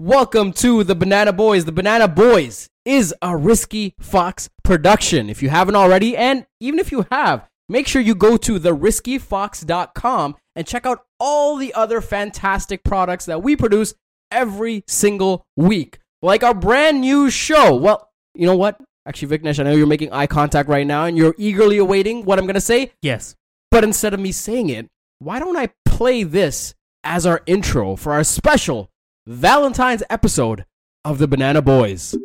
Welcome 0.00 0.54
to 0.54 0.82
the 0.82 0.94
Banana 0.94 1.30
Boys. 1.30 1.66
The 1.66 1.72
Banana 1.72 2.08
Boys 2.08 2.70
is 2.86 3.14
a 3.20 3.36
Risky 3.36 3.92
Fox 4.00 4.48
production. 4.62 5.28
If 5.28 5.42
you 5.42 5.50
haven't 5.50 5.76
already, 5.76 6.16
and 6.16 6.46
even 6.58 6.78
if 6.78 6.90
you 6.90 7.04
have, 7.12 7.46
make 7.68 7.86
sure 7.86 8.00
you 8.00 8.14
go 8.14 8.38
to 8.38 8.58
theriskyfox.com 8.58 10.36
and 10.56 10.66
check 10.66 10.86
out 10.86 11.04
all 11.18 11.56
the 11.56 11.74
other 11.74 12.00
fantastic 12.00 12.82
products 12.82 13.26
that 13.26 13.42
we 13.42 13.56
produce 13.56 13.92
every 14.32 14.84
single 14.88 15.44
week. 15.54 15.98
Like 16.22 16.42
our 16.42 16.54
brand 16.54 17.02
new 17.02 17.28
show. 17.28 17.76
Well, 17.76 18.08
you 18.34 18.46
know 18.46 18.56
what? 18.56 18.80
Actually, 19.04 19.36
Viknesh, 19.36 19.60
I 19.60 19.64
know 19.64 19.72
you're 19.72 19.86
making 19.86 20.14
eye 20.14 20.26
contact 20.26 20.70
right 20.70 20.86
now 20.86 21.04
and 21.04 21.18
you're 21.18 21.34
eagerly 21.36 21.76
awaiting 21.76 22.24
what 22.24 22.38
I'm 22.38 22.46
going 22.46 22.54
to 22.54 22.62
say. 22.62 22.92
Yes. 23.02 23.36
But 23.70 23.84
instead 23.84 24.14
of 24.14 24.20
me 24.20 24.32
saying 24.32 24.70
it, 24.70 24.88
why 25.18 25.38
don't 25.38 25.58
I 25.58 25.68
play 25.84 26.22
this 26.22 26.74
as 27.04 27.26
our 27.26 27.42
intro 27.44 27.96
for 27.96 28.14
our 28.14 28.24
special 28.24 28.90
Valentine's 29.29 30.03
episode 30.09 30.65
of 31.03 31.17
the 31.17 31.27
Banana 31.27 31.61
Boys? 31.61 32.15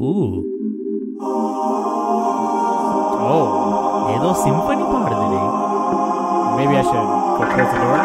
Ooh. 0.00 0.32
Oh, 3.26 3.46
ఏదో 4.14 4.30
symphony 4.44 4.84
పాడుతుంది 4.92 5.40
maybe 6.56 6.74
I 6.80 6.84
should 6.88 7.06
go 7.38 7.44
close 7.52 7.72
the 7.74 7.80
door. 7.84 8.00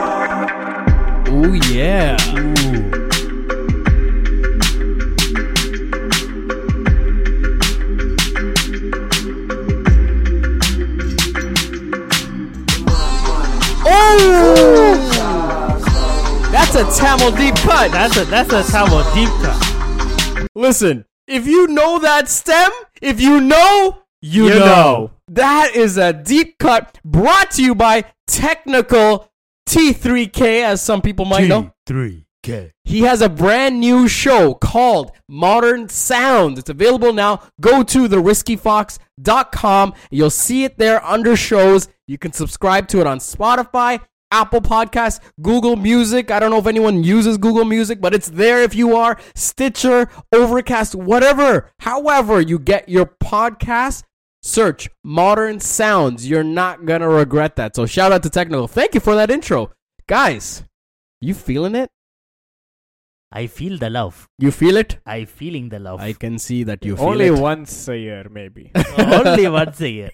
Oh, 1.32 1.54
yeah. 1.76 2.16
Oh! 2.36 3.13
That's 16.75 16.99
a 16.99 17.01
Tamil 17.01 17.31
deep 17.37 17.55
cut. 17.55 17.93
That's 17.93 18.17
a 18.17 18.25
that's 18.25 18.53
a 18.53 18.65
Tamil 18.65 19.05
deep 19.15 19.29
cut. 19.29 20.49
Listen, 20.57 21.05
if 21.29 21.47
you 21.47 21.69
know 21.69 22.01
that 22.01 22.29
stem, 22.29 22.69
if 23.01 23.21
you 23.21 23.41
know, 23.41 23.99
you, 24.21 24.49
You 24.49 24.59
know. 24.59 24.59
know. 24.59 25.11
That 25.29 25.77
is 25.77 25.99
a 25.99 26.13
deep 26.13 26.59
cut 26.59 26.99
brought 27.05 27.53
to 27.53 27.63
you 27.63 27.77
by 27.77 28.07
Technical 28.27 29.31
T3K, 29.69 30.65
as 30.65 30.83
some 30.83 31.01
people 31.01 31.27
might 31.27 31.47
know. 31.47 31.71
T3K. 31.89 32.73
He 32.83 33.03
has 33.03 33.23
a 33.23 33.29
brand 33.29 33.79
new 33.79 34.09
show 34.09 34.55
called 34.55 35.13
Modern 35.29 35.89
Sounds. 35.89 36.59
It's 36.59 36.71
available 36.71 37.13
now. 37.13 37.41
Go 37.61 37.85
to 37.85 38.09
theriskyfox.com. 38.09 39.95
You'll 40.11 40.31
see 40.31 40.65
it 40.65 40.79
there 40.79 41.05
under 41.05 41.37
shows. 41.37 41.87
You 42.09 42.19
can 42.19 42.33
subscribe 42.33 42.89
to 42.89 43.01
it 43.01 43.07
on 43.07 43.19
Spotify, 43.19 44.01
Apple 44.35 44.61
Podcasts, 44.61 45.21
Google 45.41 45.77
Music. 45.77 46.33
I 46.33 46.41
don't 46.41 46.51
know 46.51 46.59
if 46.59 46.67
anyone 46.67 47.05
uses 47.05 47.39
Google 47.39 47.65
Music, 47.65 48.01
but 48.01 48.13
it's 48.13 48.29
there 48.29 48.63
if 48.63 48.75
you 48.75 48.97
are. 48.97 49.17
Stitcher, 49.37 50.09
Overcast, 50.33 50.97
whatever. 50.97 51.71
However, 51.79 52.41
you 52.41 52.59
get 52.59 52.89
your 52.89 53.07
podcast. 53.07 54.03
Search 54.43 54.91
Modern 55.05 55.61
Sounds. 55.61 56.29
You're 56.29 56.43
not 56.43 56.85
going 56.85 57.01
to 57.01 57.09
regret 57.09 57.55
that. 57.57 57.77
So 57.77 57.87
shout 57.87 58.11
out 58.11 58.25
to 58.25 58.31
Technical. 58.31 58.67
Thank 58.67 58.95
you 58.95 59.01
for 59.01 59.15
that 59.15 59.31
intro. 59.31 59.71
Guys, 60.09 60.65
you 61.21 61.33
feeling 61.33 61.77
it? 61.77 61.91
I 63.34 63.46
feel 63.48 63.78
the 63.78 63.90
love. 63.92 64.28
You 64.40 64.52
feel 64.52 64.76
it? 64.78 64.98
I 65.06 65.26
feeling 65.26 65.70
the 65.70 65.80
love. 65.80 66.00
I 66.02 66.14
can 66.14 66.40
see 66.40 66.64
that 66.64 66.84
you 66.84 66.96
feel 66.98 67.06
Only 67.10 67.28
it. 67.28 67.38
once 67.50 67.88
a 67.88 67.98
year, 67.98 68.28
maybe. 68.32 68.72
Only 68.98 69.48
once 69.48 69.80
a 69.82 69.90
year. 69.90 70.10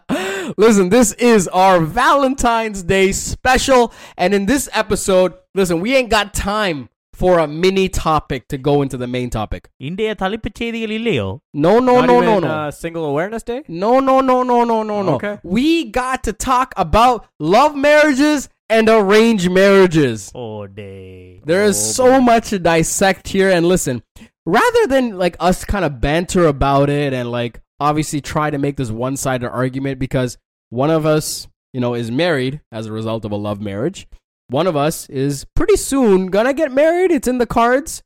listen, 0.57 0.89
this 0.89 1.11
is 1.13 1.47
our 1.49 1.79
Valentine's 1.81 2.83
Day 2.83 3.11
special. 3.11 3.91
And 4.17 4.33
in 4.33 4.45
this 4.45 4.69
episode, 4.73 5.33
listen, 5.53 5.79
we 5.81 5.95
ain't 5.95 6.09
got 6.09 6.33
time 6.33 6.89
for 7.13 7.39
a 7.39 7.47
mini 7.47 7.89
topic 7.89 8.47
to 8.47 8.57
go 8.57 8.81
into 8.81 8.97
the 8.97 9.07
main 9.15 9.29
topic. 9.29 9.63
இன்றைய 9.89 10.13
தலைப்புச் 10.21 10.57
செய்திகள் 10.61 10.93
இல்லையோ 10.99 11.27
No, 11.65 11.73
no, 11.89 11.93
Not 11.99 12.07
no, 12.11 12.15
no, 12.21 12.31
even, 12.31 12.43
no. 12.45 12.53
Uh, 12.53 12.71
Single 12.83 13.05
Awareness 13.11 13.43
Day. 13.51 13.59
No, 13.83 13.91
no, 14.07 14.15
no, 14.29 14.37
no, 14.51 14.57
no, 14.71 14.79
no, 14.91 14.97
no. 15.09 15.13
Okay. 15.19 15.35
We 15.57 15.67
got 16.01 16.19
to 16.27 16.33
talk 16.49 16.69
about 16.85 17.19
love 17.55 17.75
marriages 17.87 18.41
and 18.70 18.88
arranged 18.88 19.50
marriages. 19.50 20.30
Oh 20.34 20.66
day. 20.66 21.40
There 21.44 21.64
is 21.64 21.76
Oh, 21.78 21.92
so 21.92 22.20
much 22.20 22.50
to 22.50 22.58
dissect 22.58 23.28
here. 23.28 23.50
And 23.50 23.66
listen, 23.66 24.02
rather 24.46 24.86
than 24.86 25.16
like 25.18 25.36
us 25.40 25.64
kind 25.64 25.84
of 25.84 26.00
banter 26.00 26.46
about 26.46 26.90
it 26.90 27.12
and 27.12 27.30
like 27.30 27.60
obviously 27.80 28.20
try 28.20 28.50
to 28.50 28.58
make 28.58 28.76
this 28.76 28.90
one 28.90 29.16
sided 29.16 29.48
argument 29.48 29.98
because 29.98 30.36
one 30.70 30.90
of 30.90 31.06
us, 31.06 31.48
you 31.72 31.80
know, 31.80 31.94
is 31.94 32.10
married 32.10 32.60
as 32.72 32.86
a 32.86 32.92
result 32.92 33.24
of 33.24 33.32
a 33.32 33.36
love 33.36 33.60
marriage. 33.60 34.06
One 34.48 34.66
of 34.66 34.76
us 34.76 35.08
is 35.10 35.46
pretty 35.54 35.76
soon 35.76 36.26
gonna 36.28 36.54
get 36.54 36.72
married. 36.72 37.10
It's 37.10 37.28
in 37.28 37.38
the 37.38 37.46
cards. 37.46 38.02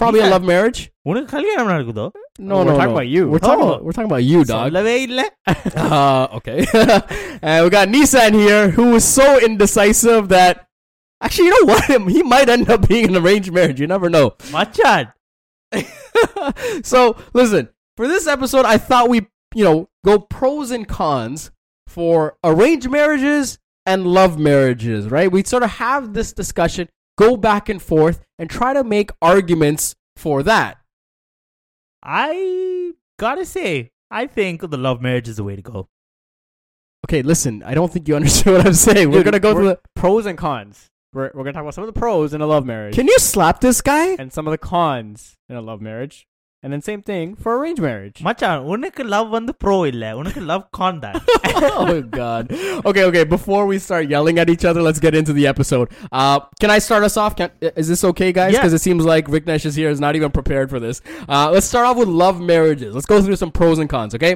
Probably 0.00 0.20
a 0.20 0.24
Yeah. 0.24 0.32
love 0.34 0.44
marriage. 0.52 0.80
உனக்கு 1.08 1.28
கல்யாணம் 1.36 1.70
நடக்குதோ 1.72 2.06
No, 2.50 2.54
Oh, 2.54 2.60
we're 2.60 2.68
no, 2.68 2.76
talking 2.78 2.92
no. 2.92 2.96
about 2.96 3.08
you. 3.14 3.22
We're 3.32 3.42
talking 3.46 3.64
Oh. 3.64 3.68
about 3.68 3.82
we're 3.84 3.94
talking 3.96 4.10
about 4.12 4.24
you, 4.30 4.38
dog. 4.50 4.62
சொல்லவே 4.66 4.94
இல்ல 5.06 5.20
Uh, 5.98 6.24
okay. 6.38 6.58
and 7.48 7.58
we 7.64 7.68
got 7.76 7.86
Nissan 7.94 8.34
here, 8.44 8.64
who 8.78 8.86
is 8.98 9.06
so 9.20 9.26
indecisive 9.48 10.24
that 10.36 10.54
actually, 11.26 11.46
you 11.48 11.54
know 11.56 11.66
what? 11.72 11.84
He 12.16 12.22
might 12.34 12.48
end 12.56 12.66
up 12.74 12.82
being 12.92 13.06
an 13.12 13.18
arranged 13.22 13.52
marriage. 13.58 13.80
You 13.84 13.88
never 13.96 14.10
know. 14.16 14.26
மச்சான் 14.56 15.06
so 16.92 17.16
listen, 17.32 17.68
for 17.96 18.06
this 18.08 18.26
episode, 18.26 18.64
I 18.64 18.78
thought 18.78 19.08
we, 19.08 19.18
you 19.54 19.64
know, 19.64 19.88
go 20.04 20.18
pros 20.18 20.70
and 20.70 20.86
cons 20.88 21.40
for 21.86 22.36
arranged 22.44 22.90
marriages 22.90 23.58
and 23.86 24.06
love 24.18 24.38
marriages, 24.38 25.08
right? 25.16 25.30
We 25.30 25.42
sort 25.44 25.62
of 25.62 25.70
have 25.84 26.14
this 26.18 26.32
discussion, 26.32 26.88
go 27.23 27.35
back 27.37 27.67
and 27.69 27.81
forth, 27.81 28.17
and 28.39 28.49
try 28.49 28.71
to 28.73 28.83
make 28.83 29.09
arguments 29.21 29.95
for 30.15 30.41
that. 30.43 30.77
I 32.03 32.93
gotta 33.19 33.45
say 33.45 33.91
I 34.09 34.25
think 34.27 34.61
the 34.61 34.77
love 34.77 35.01
marriage 35.01 35.27
is 35.27 35.37
the 35.37 35.43
way 35.43 35.55
to 35.55 35.61
go. 35.61 35.87
Okay, 37.07 37.21
listen, 37.21 37.63
I 37.63 37.73
don't 37.73 37.91
think 37.91 38.07
you 38.07 38.15
understand 38.21 38.57
what 38.57 38.65
I'm 38.67 38.73
saying. 38.73 39.09
we're 39.09 39.17
Dude, 39.23 39.25
gonna 39.25 39.39
go 39.39 39.53
through 39.53 39.67
the. 39.69 39.79
pros 39.95 40.25
and 40.25 40.37
cons. 40.37 40.87
We're, 41.13 41.31
we're 41.33 41.43
gonna 41.43 41.53
talk 41.53 41.63
about 41.63 41.73
some 41.73 41.83
of 41.87 41.93
the 41.93 41.99
pros 41.99 42.33
in 42.35 42.41
a 42.41 42.45
love 42.47 42.65
marriage 42.65 42.93
Can 42.95 43.07
you 43.07 43.17
slap 43.17 43.61
this 43.61 43.81
guy? 43.81 44.09
and 44.19 44.31
some 44.31 44.47
of 44.47 44.51
the 44.51 44.57
cons 44.59 45.37
in 45.49 45.55
a 45.55 45.61
love 45.61 45.81
marriage, 45.81 46.27
and 46.61 46.73
then 46.73 46.81
same 46.81 47.01
thing 47.01 47.35
for 47.35 47.51
arranged 47.57 47.81
marriage. 47.81 48.17
மச்சான் 48.27 48.63
உனக்கு 48.73 49.03
love 49.03 49.29
வந்து 49.37 49.53
pro 49.63 49.77
இல்ல 49.91 50.05
உனக்கு 50.19 50.41
love 50.51 50.63
Khan 50.77 50.99
oh 51.81 52.01
god. 52.01 52.45
Okay, 52.89 53.03
okay. 53.09 53.23
Before 53.23 53.63
we 53.71 53.77
start 53.79 54.05
yelling 54.15 54.37
at 54.39 54.49
each 54.49 54.65
other, 54.69 54.81
let's 54.81 54.99
get 54.99 55.15
into 55.19 55.33
the 55.39 55.45
episode. 55.53 55.87
Uh, 56.11 56.39
can 56.61 56.71
I 56.77 56.79
start 56.79 57.03
us 57.03 57.15
off? 57.23 57.35
Can, 57.39 57.49
is 57.81 57.87
this 57.87 58.03
okay, 58.11 58.31
guys? 58.31 58.53
Because 58.53 58.73
yeah. 58.73 58.79
it 58.81 58.83
seems 58.87 59.05
like 59.13 59.27
Viknesh 59.35 59.65
is 59.65 59.75
here 59.75 59.89
is 59.89 60.01
not 60.05 60.15
even 60.15 60.31
prepared 60.31 60.69
for 60.69 60.79
this. 60.79 61.01
Uh, 61.27 61.49
let's 61.51 61.65
start 61.65 61.85
off 61.89 61.97
with 61.97 62.07
love 62.23 62.39
marriages. 62.53 62.93
Let's 62.95 63.05
go 63.13 63.21
through 63.21 63.39
some 63.43 63.51
pros 63.51 63.79
and 63.79 63.89
cons. 63.89 64.15
Okay. 64.15 64.35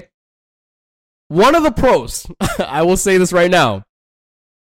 One 1.28 1.56
of 1.56 1.64
the 1.64 1.72
pros, 1.72 2.28
I 2.60 2.84
will 2.84 2.98
say 2.98 3.18
this 3.18 3.34
right 3.34 3.50
now. 3.50 3.84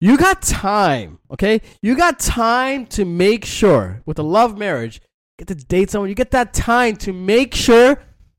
You 0.01 0.17
got 0.19 0.43
time, 0.43 1.19
okay? 1.33 1.61
You 1.81 1.97
got 1.97 2.19
time 2.19 2.87
to 2.89 3.05
make 3.05 3.45
sure 3.45 4.03
with 4.05 4.19
a 4.19 4.23
love 4.23 4.59
marriage 4.59 5.01
get 5.40 5.48
to 5.48 5.56
date 5.76 5.90
someone. 5.92 6.10
You 6.10 6.16
get 6.16 6.32
that 6.32 6.54
time 6.54 6.96
to 7.06 7.12
make 7.32 7.54
sure 7.56 7.90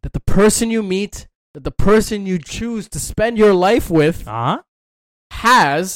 that 0.02 0.12
the 0.12 0.24
person 0.36 0.70
you 0.70 0.82
meet, 0.82 1.14
that 1.54 1.64
the 1.64 1.76
person 1.88 2.26
you 2.26 2.38
choose 2.56 2.84
to 2.94 2.98
spend 3.00 3.38
your 3.38 3.54
life 3.68 3.88
with 4.00 4.18
ah 4.40 4.44
has 5.30 5.86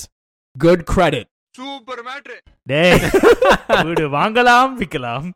good 0.57 0.83
credit. 0.95 1.27
டேய் 2.73 3.03
வீடு 3.89 4.05
வாங்கலாம் 4.19 4.73
விக்கலாம் 4.83 5.27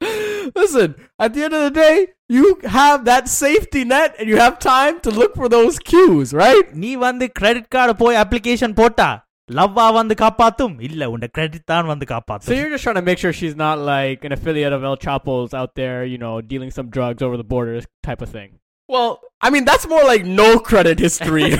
Listen, 0.57 0.89
at 1.23 1.33
the 1.35 1.41
end 1.45 1.53
of 1.57 1.63
the 1.67 1.73
day, 1.77 1.95
you 2.35 2.45
have 2.75 3.03
that 3.09 3.25
safety 3.27 3.81
net 3.93 4.11
and 4.17 4.29
you 4.31 4.37
have 4.37 4.53
time 4.65 4.95
to 5.05 5.09
look 5.19 5.33
for 5.39 5.47
those 5.55 5.75
cues, 5.89 6.29
right? 6.43 6.67
நீ 6.83 6.91
வந்து 7.05 7.25
credit 7.39 7.69
card 7.75 7.93
போய் 8.01 8.19
application 8.23 8.75
போட்டா 8.79 9.09
லவ்வா 9.57 9.83
வந்து 9.97 10.13
காப்பாத்தும் 10.21 10.73
இல்ல 10.87 11.03
உண்ட 11.11 11.27
கிரெடிட் 11.35 11.67
தான் 11.73 11.89
வந்து 11.91 12.05
So 12.07 12.13
காப்பாத்தும் 12.13 12.57
you're 12.57 12.71
just 12.75 12.85
trying 12.87 12.99
to 13.01 13.05
make 13.09 13.19
sure 13.23 13.31
she's 13.41 13.57
not 13.65 13.77
like 13.93 14.23
an 14.29 14.33
affiliate 14.37 14.73
of 14.77 14.83
El 14.89 14.97
Chapo's 15.05 15.53
out 15.59 15.71
there, 15.81 15.99
you 16.13 16.19
know, 16.23 16.33
dealing 16.51 16.71
some 16.77 16.87
drugs 16.95 17.21
over 17.27 17.37
the 17.43 17.49
border 17.53 17.77
type 18.07 18.21
of 18.25 18.29
thing. 18.37 18.49
Well, 18.93 19.11
I 19.45 19.49
mean, 19.53 19.65
that's 19.69 19.85
more 19.93 20.03
like 20.11 20.23
no 20.41 20.49
credit 20.69 20.97
history. 21.05 21.47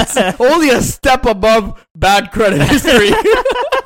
it's 0.00 0.16
only 0.48 0.70
a 0.78 0.80
step 0.94 1.24
above 1.34 1.64
bad 2.06 2.24
credit 2.36 2.62
history. 2.72 3.10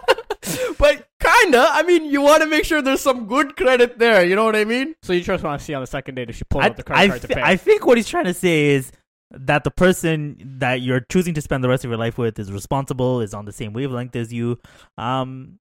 but 0.82 0.94
kinda, 1.26 1.62
I 1.78 1.82
mean, 1.82 2.04
you 2.14 2.20
want 2.20 2.42
to 2.42 2.48
make 2.54 2.64
sure 2.64 2.80
there's 2.82 3.00
some 3.00 3.26
good 3.26 3.56
credit 3.56 3.98
there, 4.04 4.24
you 4.24 4.36
know 4.36 4.44
what 4.44 4.56
I 4.56 4.64
mean? 4.64 4.94
So 5.02 5.12
you 5.12 5.22
just 5.22 5.44
want 5.44 5.58
to 5.60 5.64
see 5.64 5.74
on 5.74 5.82
the 5.82 5.92
second 5.98 6.14
date 6.16 6.30
if 6.30 6.36
she 6.36 6.44
pulls 6.44 6.64
I, 6.64 6.68
out 6.68 6.76
the 6.76 6.82
credit 6.82 7.00
I, 7.02 7.08
card 7.08 7.20
to 7.22 7.28
thi- 7.28 7.34
pay. 7.34 7.42
I 7.52 7.56
think 7.56 7.86
what 7.86 7.96
he's 7.98 8.08
trying 8.08 8.24
to 8.32 8.34
say 8.34 8.56
is 8.76 8.92
that 9.31 9.63
the 9.63 9.71
person 9.71 10.37
that 10.59 10.81
you're 10.81 11.01
choosing 11.01 11.33
to 11.35 11.41
spend 11.41 11.63
the 11.63 11.69
rest 11.69 11.83
of 11.83 11.91
your 11.91 11.99
life 11.99 12.17
with 12.17 12.39
is 12.39 12.51
responsible, 12.51 13.21
is 13.21 13.33
on 13.33 13.45
the 13.45 13.51
same 13.51 13.73
wavelength 13.73 14.15
as 14.15 14.33
you. 14.33 14.59
Um, 14.97 15.59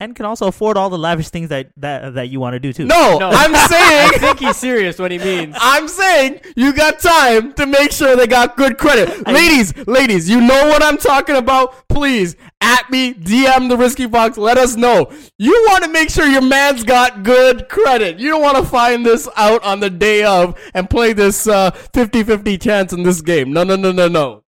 and 0.00 0.16
can 0.16 0.24
also 0.24 0.46
afford 0.48 0.76
all 0.78 0.90
the 0.90 0.98
lavish 0.98 1.28
things 1.28 1.50
that 1.50 1.70
that, 1.76 2.14
that 2.14 2.30
you 2.30 2.40
want 2.40 2.54
to 2.54 2.58
do 2.58 2.72
too. 2.72 2.86
No, 2.86 3.18
no. 3.18 3.28
I'm 3.28 3.54
saying 3.68 4.10
I 4.14 4.18
think 4.18 4.40
he's 4.40 4.56
serious 4.56 4.98
what 4.98 5.10
he 5.10 5.18
means. 5.18 5.54
I'm 5.60 5.86
saying 5.86 6.40
you 6.56 6.72
got 6.72 6.98
time 6.98 7.52
to 7.52 7.66
make 7.66 7.92
sure 7.92 8.16
they 8.16 8.26
got 8.26 8.56
good 8.56 8.78
credit. 8.78 9.22
I, 9.26 9.32
ladies, 9.32 9.76
ladies, 9.86 10.28
you 10.28 10.40
know 10.40 10.68
what 10.68 10.82
I'm 10.82 10.96
talking 10.96 11.36
about. 11.36 11.88
Please 11.88 12.34
at 12.62 12.90
me, 12.90 13.14
DM 13.14 13.68
the 13.68 13.76
Risky 13.76 14.06
Fox, 14.06 14.36
let 14.36 14.58
us 14.58 14.76
know. 14.76 15.10
You 15.38 15.52
want 15.68 15.84
to 15.84 15.90
make 15.90 16.10
sure 16.10 16.26
your 16.26 16.42
man's 16.42 16.84
got 16.84 17.22
good 17.22 17.68
credit. 17.68 18.18
You 18.18 18.30
don't 18.30 18.42
want 18.42 18.58
to 18.58 18.64
find 18.64 19.04
this 19.04 19.28
out 19.36 19.62
on 19.64 19.80
the 19.80 19.90
day 19.90 20.24
of 20.24 20.58
and 20.74 20.88
play 20.88 21.12
this 21.12 21.46
uh, 21.46 21.70
50-50 21.70 22.60
chance 22.60 22.92
in 22.92 23.02
this 23.02 23.22
game. 23.22 23.52
No, 23.52 23.64
no, 23.64 23.76
no, 23.76 23.92
no, 23.92 24.08
no. 24.08 24.44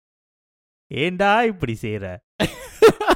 And 0.92 1.22
I 1.22 1.44
appreciate 1.44 2.00
that? 2.00 2.22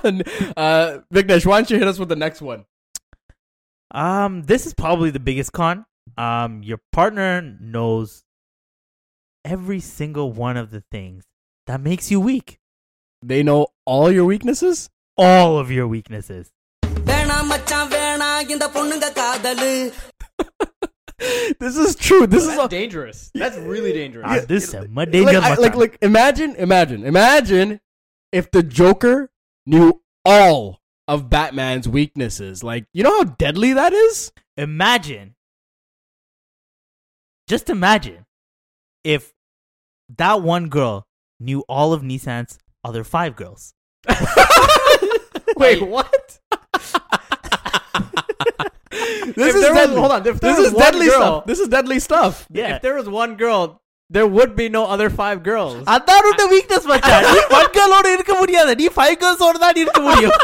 on. 0.04 0.22
Uh, 0.56 1.00
Vignesh, 1.14 1.46
why 1.46 1.58
don't 1.58 1.70
you 1.70 1.78
hit 1.78 1.88
us 1.88 2.00
with 2.00 2.10
the 2.10 2.16
next 2.16 2.42
one? 2.42 2.66
Um, 3.92 4.44
this 4.44 4.66
is 4.66 4.74
probably 4.74 5.12
the 5.12 5.20
biggest 5.20 5.54
con. 5.54 5.86
Um, 6.18 6.64
your 6.64 6.80
partner 6.92 7.42
knows 7.42 8.24
every 9.46 9.80
single 9.80 10.32
one 10.32 10.58
of 10.58 10.72
the 10.72 10.84
things 10.92 11.24
that 11.68 11.80
makes 11.82 12.12
you 12.12 12.20
weak. 12.20 12.60
They 13.22 13.44
know 13.44 13.68
all 13.86 14.12
your 14.12 14.26
weaknesses? 14.26 14.90
All 15.18 15.58
of 15.58 15.72
your 15.72 15.88
weaknesses. 15.88 16.52
this 21.60 21.78
is 21.78 21.96
true. 21.96 22.28
This 22.28 22.46
well, 22.48 22.60
is 22.60 22.66
a- 22.66 22.70
dangerous. 22.70 23.32
That's 23.34 23.58
really 23.58 23.94
dangerous. 23.94 24.28
Yeah, 24.28 24.46
this 24.46 24.74
is 24.74 24.74
like, 24.74 25.12
dangerous. 25.12 25.60
Like, 25.60 25.76
like, 25.76 25.98
imagine, 26.02 26.56
imagine, 26.56 27.06
imagine 27.06 27.80
if 28.32 28.52
the 28.52 28.64
Joker 28.64 29.30
knew 29.66 30.02
all 30.26 30.80
of 31.08 31.30
Batman's 31.30 31.88
weaknesses. 31.88 32.64
Like, 32.64 32.86
you 32.94 33.04
know 33.04 33.18
how 33.18 33.24
deadly 33.24 33.74
that 33.74 33.94
is? 33.94 34.32
imagine, 34.58 35.34
just 37.50 37.70
imagine, 37.70 38.26
if 39.04 39.34
that 40.18 40.42
one 40.42 40.70
girl 40.70 41.08
knew 41.40 41.62
all 41.68 41.92
of 41.94 42.02
Nissan's 42.04 42.60
other 42.84 43.04
five 43.04 43.36
girls. 43.36 43.74
Wait, 45.58 45.82
what? 45.82 46.40
This 49.36 49.48
If 49.50 49.56
is 49.56 49.62
there 49.62 49.74
was- 49.74 49.82
deadly. 49.88 49.96
hold 50.00 50.12
on, 50.12 50.24
this 50.24 50.58
is 50.60 50.74
deadly 50.74 51.06
girl- 51.08 51.16
stuff. 51.16 51.46
This 51.46 51.60
is 51.60 51.68
deadly 51.70 52.00
stuff. 52.00 52.46
Yeah. 52.52 52.76
If 52.76 52.82
there 52.84 52.94
was 52.96 53.10
one 53.10 53.36
girl, 53.36 53.82
there 54.13 54.29
would 54.37 54.53
be 54.61 54.67
no 54.79 54.83
other 54.95 55.09
five 55.21 55.39
girls. 55.51 55.75
அதான் 55.95 56.21
உன்னோட 56.21 56.45
weakness 56.55 56.85
மச்சான் 56.93 57.25
நீ 57.35 57.41
one 57.59 57.69
girl-ஓட 57.79 58.07
இருக்க 58.17 58.35
முடியாது 58.43 58.75
நீ 58.83 58.87
five 59.01 59.17
girls-ஓட 59.25 59.59
தான் 59.65 59.81
இருக்க 59.85 60.03
முடியும் 60.09 60.37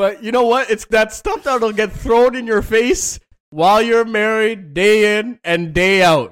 But 0.00 0.22
you 0.24 0.30
know 0.34 0.44
what? 0.52 0.64
It's 0.70 0.86
that 0.96 1.12
stuff 1.12 1.42
that'll 1.46 1.72
get 1.72 1.90
thrown 1.92 2.32
in 2.40 2.46
your 2.46 2.62
face 2.62 3.04
while 3.60 3.80
you're 3.88 4.04
married, 4.04 4.60
day 4.74 5.18
in 5.18 5.40
and 5.52 5.72
day 5.74 6.02
out. 6.02 6.28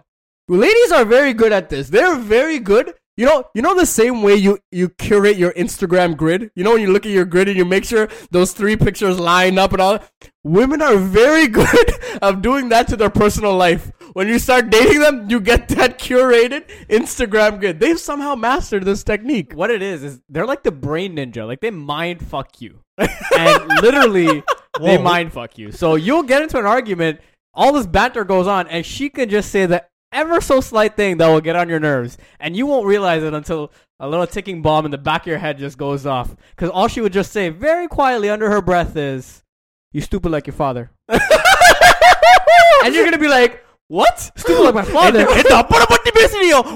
Ladies 0.49 0.93
are 0.93 1.05
very 1.05 1.33
good 1.43 1.53
at 1.59 1.67
this. 1.73 1.88
They're 1.88 2.15
very 2.37 2.61
good. 2.73 2.87
you 3.22 3.28
know, 3.28 3.44
you 3.54 3.62
know 3.62 3.76
the 3.76 3.86
same 3.86 4.24
way 4.24 4.34
you 4.34 4.58
you 4.72 4.90
curate 4.90 5.38
your 5.38 5.54
Instagram 5.54 6.18
grid. 6.18 6.50
You 6.56 6.64
know 6.64 6.72
when 6.72 6.82
you 6.82 6.92
look 6.92 7.06
at 7.06 7.12
your 7.12 7.24
grid 7.24 7.50
and 7.50 7.56
you 7.56 7.66
make 7.66 7.86
sure 7.86 8.10
those 8.32 8.52
three 8.52 8.76
pictures 8.76 9.20
line 9.20 9.60
up 9.60 9.74
and 9.74 9.80
all. 9.80 10.00
Women 10.44 10.82
are 10.82 10.98
very 10.98 11.46
good 11.60 11.92
of 12.24 12.42
doing 12.42 12.70
that 12.70 12.88
to 12.88 12.98
their 12.98 13.12
personal 13.12 13.56
life. 13.56 13.92
When 14.14 14.28
you 14.28 14.40
start 14.40 14.72
dating 14.72 15.02
them, 15.02 15.30
you 15.30 15.40
get 15.40 15.68
that 15.68 16.00
curated 16.00 16.68
Instagram 16.90 17.60
grid. 17.60 17.80
They've 17.80 18.00
somehow 18.00 18.34
mastered 18.34 18.86
this 18.86 19.04
technique. 19.04 19.54
what 19.54 19.70
it 19.70 19.84
is 19.84 20.02
is 20.02 20.20
they're 20.28 20.48
like 20.48 20.64
the 20.64 20.72
brain 20.72 21.18
ninja. 21.18 21.46
Like 21.46 21.62
they 21.62 21.70
mind 21.70 22.26
fuck 22.26 22.60
you, 22.60 22.80
and 22.98 23.68
literally 23.84 24.42
they 24.80 24.98
mind 24.98 25.32
fuck 25.32 25.60
you. 25.60 25.72
So 25.72 25.94
you'll 25.94 26.24
get 26.24 26.42
into 26.42 26.58
an 26.58 26.66
argument, 26.66 27.20
all 27.54 27.72
this 27.72 27.86
banter 27.86 28.24
goes 28.24 28.48
on, 28.48 28.68
and 28.68 28.84
she 28.84 29.10
can 29.10 29.30
just 29.30 29.52
say 29.52 29.68
the 29.68 29.86
ever 30.12 30.42
so 30.42 30.62
slight 30.62 30.96
thing 30.96 31.18
that 31.18 31.28
will 31.28 31.42
get 31.42 31.56
on 31.56 31.69
your 31.69 31.80
nerves, 31.80 32.18
and 32.40 32.56
you 32.56 32.66
won't 32.66 32.86
realize 32.86 33.24
it 33.24 33.34
until 33.34 33.72
a 34.00 34.08
little 34.08 34.28
ticking 34.28 34.62
bomb 34.62 34.86
in 34.86 34.92
the 34.92 34.98
back 34.98 35.22
of 35.22 35.28
your 35.28 35.38
head 35.38 35.58
just 35.58 35.78
goes 35.78 36.06
off. 36.06 36.36
Because 36.56 36.69
all 36.69 36.88
she 36.88 37.02
would 37.02 37.13
just 37.13 37.31
say 37.31 37.50
very 37.50 37.88
quietly 37.88 38.30
under 38.30 38.50
her 38.50 38.62
breath 38.62 38.96
is, 38.96 39.44
"You 39.92 40.02
stupid 40.02 40.31
like 40.31 40.48
your 40.48 40.54
father," 40.54 40.92
and 41.08 42.94
you're 42.94 43.06
gonna 43.06 43.18
be 43.18 43.28
like. 43.28 43.66
What? 43.88 44.19
Stupid 44.38 44.62
like 44.62 44.74
my 44.74 44.84
father. 44.86 45.25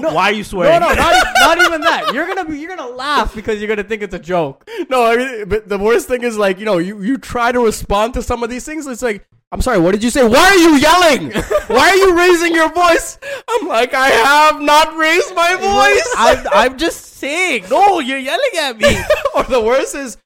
no, 0.02 0.10
Why 0.10 0.24
are 0.24 0.32
you 0.32 0.44
swearing? 0.44 0.80
No, 0.80 0.88
no, 0.90 0.94
not, 0.94 1.26
not, 1.40 1.58
even 1.62 1.80
that. 1.80 2.12
You're 2.12 2.26
gonna 2.26 2.44
be, 2.44 2.58
you're 2.58 2.76
gonna 2.76 2.90
laugh 2.90 3.34
because 3.34 3.58
you're 3.58 3.68
gonna 3.68 3.84
think 3.84 4.02
it's 4.02 4.12
a 4.12 4.18
joke. 4.18 4.68
No, 4.90 5.04
I 5.04 5.16
mean, 5.16 5.48
but 5.48 5.66
the 5.66 5.78
worst 5.78 6.08
thing 6.08 6.24
is 6.24 6.36
like 6.36 6.58
you 6.58 6.66
know 6.66 6.76
you 6.76 7.02
you 7.02 7.16
try 7.16 7.52
to 7.52 7.60
respond 7.60 8.12
to 8.14 8.22
some 8.22 8.42
of 8.42 8.50
these 8.50 8.66
things. 8.66 8.86
It's 8.86 9.00
like 9.00 9.26
I'm 9.52 9.62
sorry, 9.62 9.78
what 9.78 9.92
did 9.92 10.02
you 10.02 10.10
say? 10.10 10.26
Why 10.26 10.38
are 10.38 10.56
you 10.56 10.76
yelling? 10.76 11.30
Why 11.68 11.90
are 11.90 11.96
you 11.96 12.16
raising 12.16 12.54
your 12.54 12.72
voice? 12.72 13.18
I'm 13.48 13.68
like 13.68 13.94
I 13.94 14.08
have 14.08 14.60
not 14.60 14.96
raised 14.96 15.34
my 15.34 15.54
voice. 15.54 16.14
I'm, 16.16 16.46
I'm 16.52 16.78
just 16.78 17.14
saying 17.16 17.64
no 17.70 18.00
you're 18.00 18.18
yelling 18.18 18.50
at 18.58 18.76
me 18.78 18.98
or 19.34 19.44
the 19.44 19.60
worst 19.60 19.94
is 19.94 20.16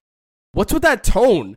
what's 0.53 0.73
with 0.73 0.83
that 0.83 1.05
tone? 1.05 1.57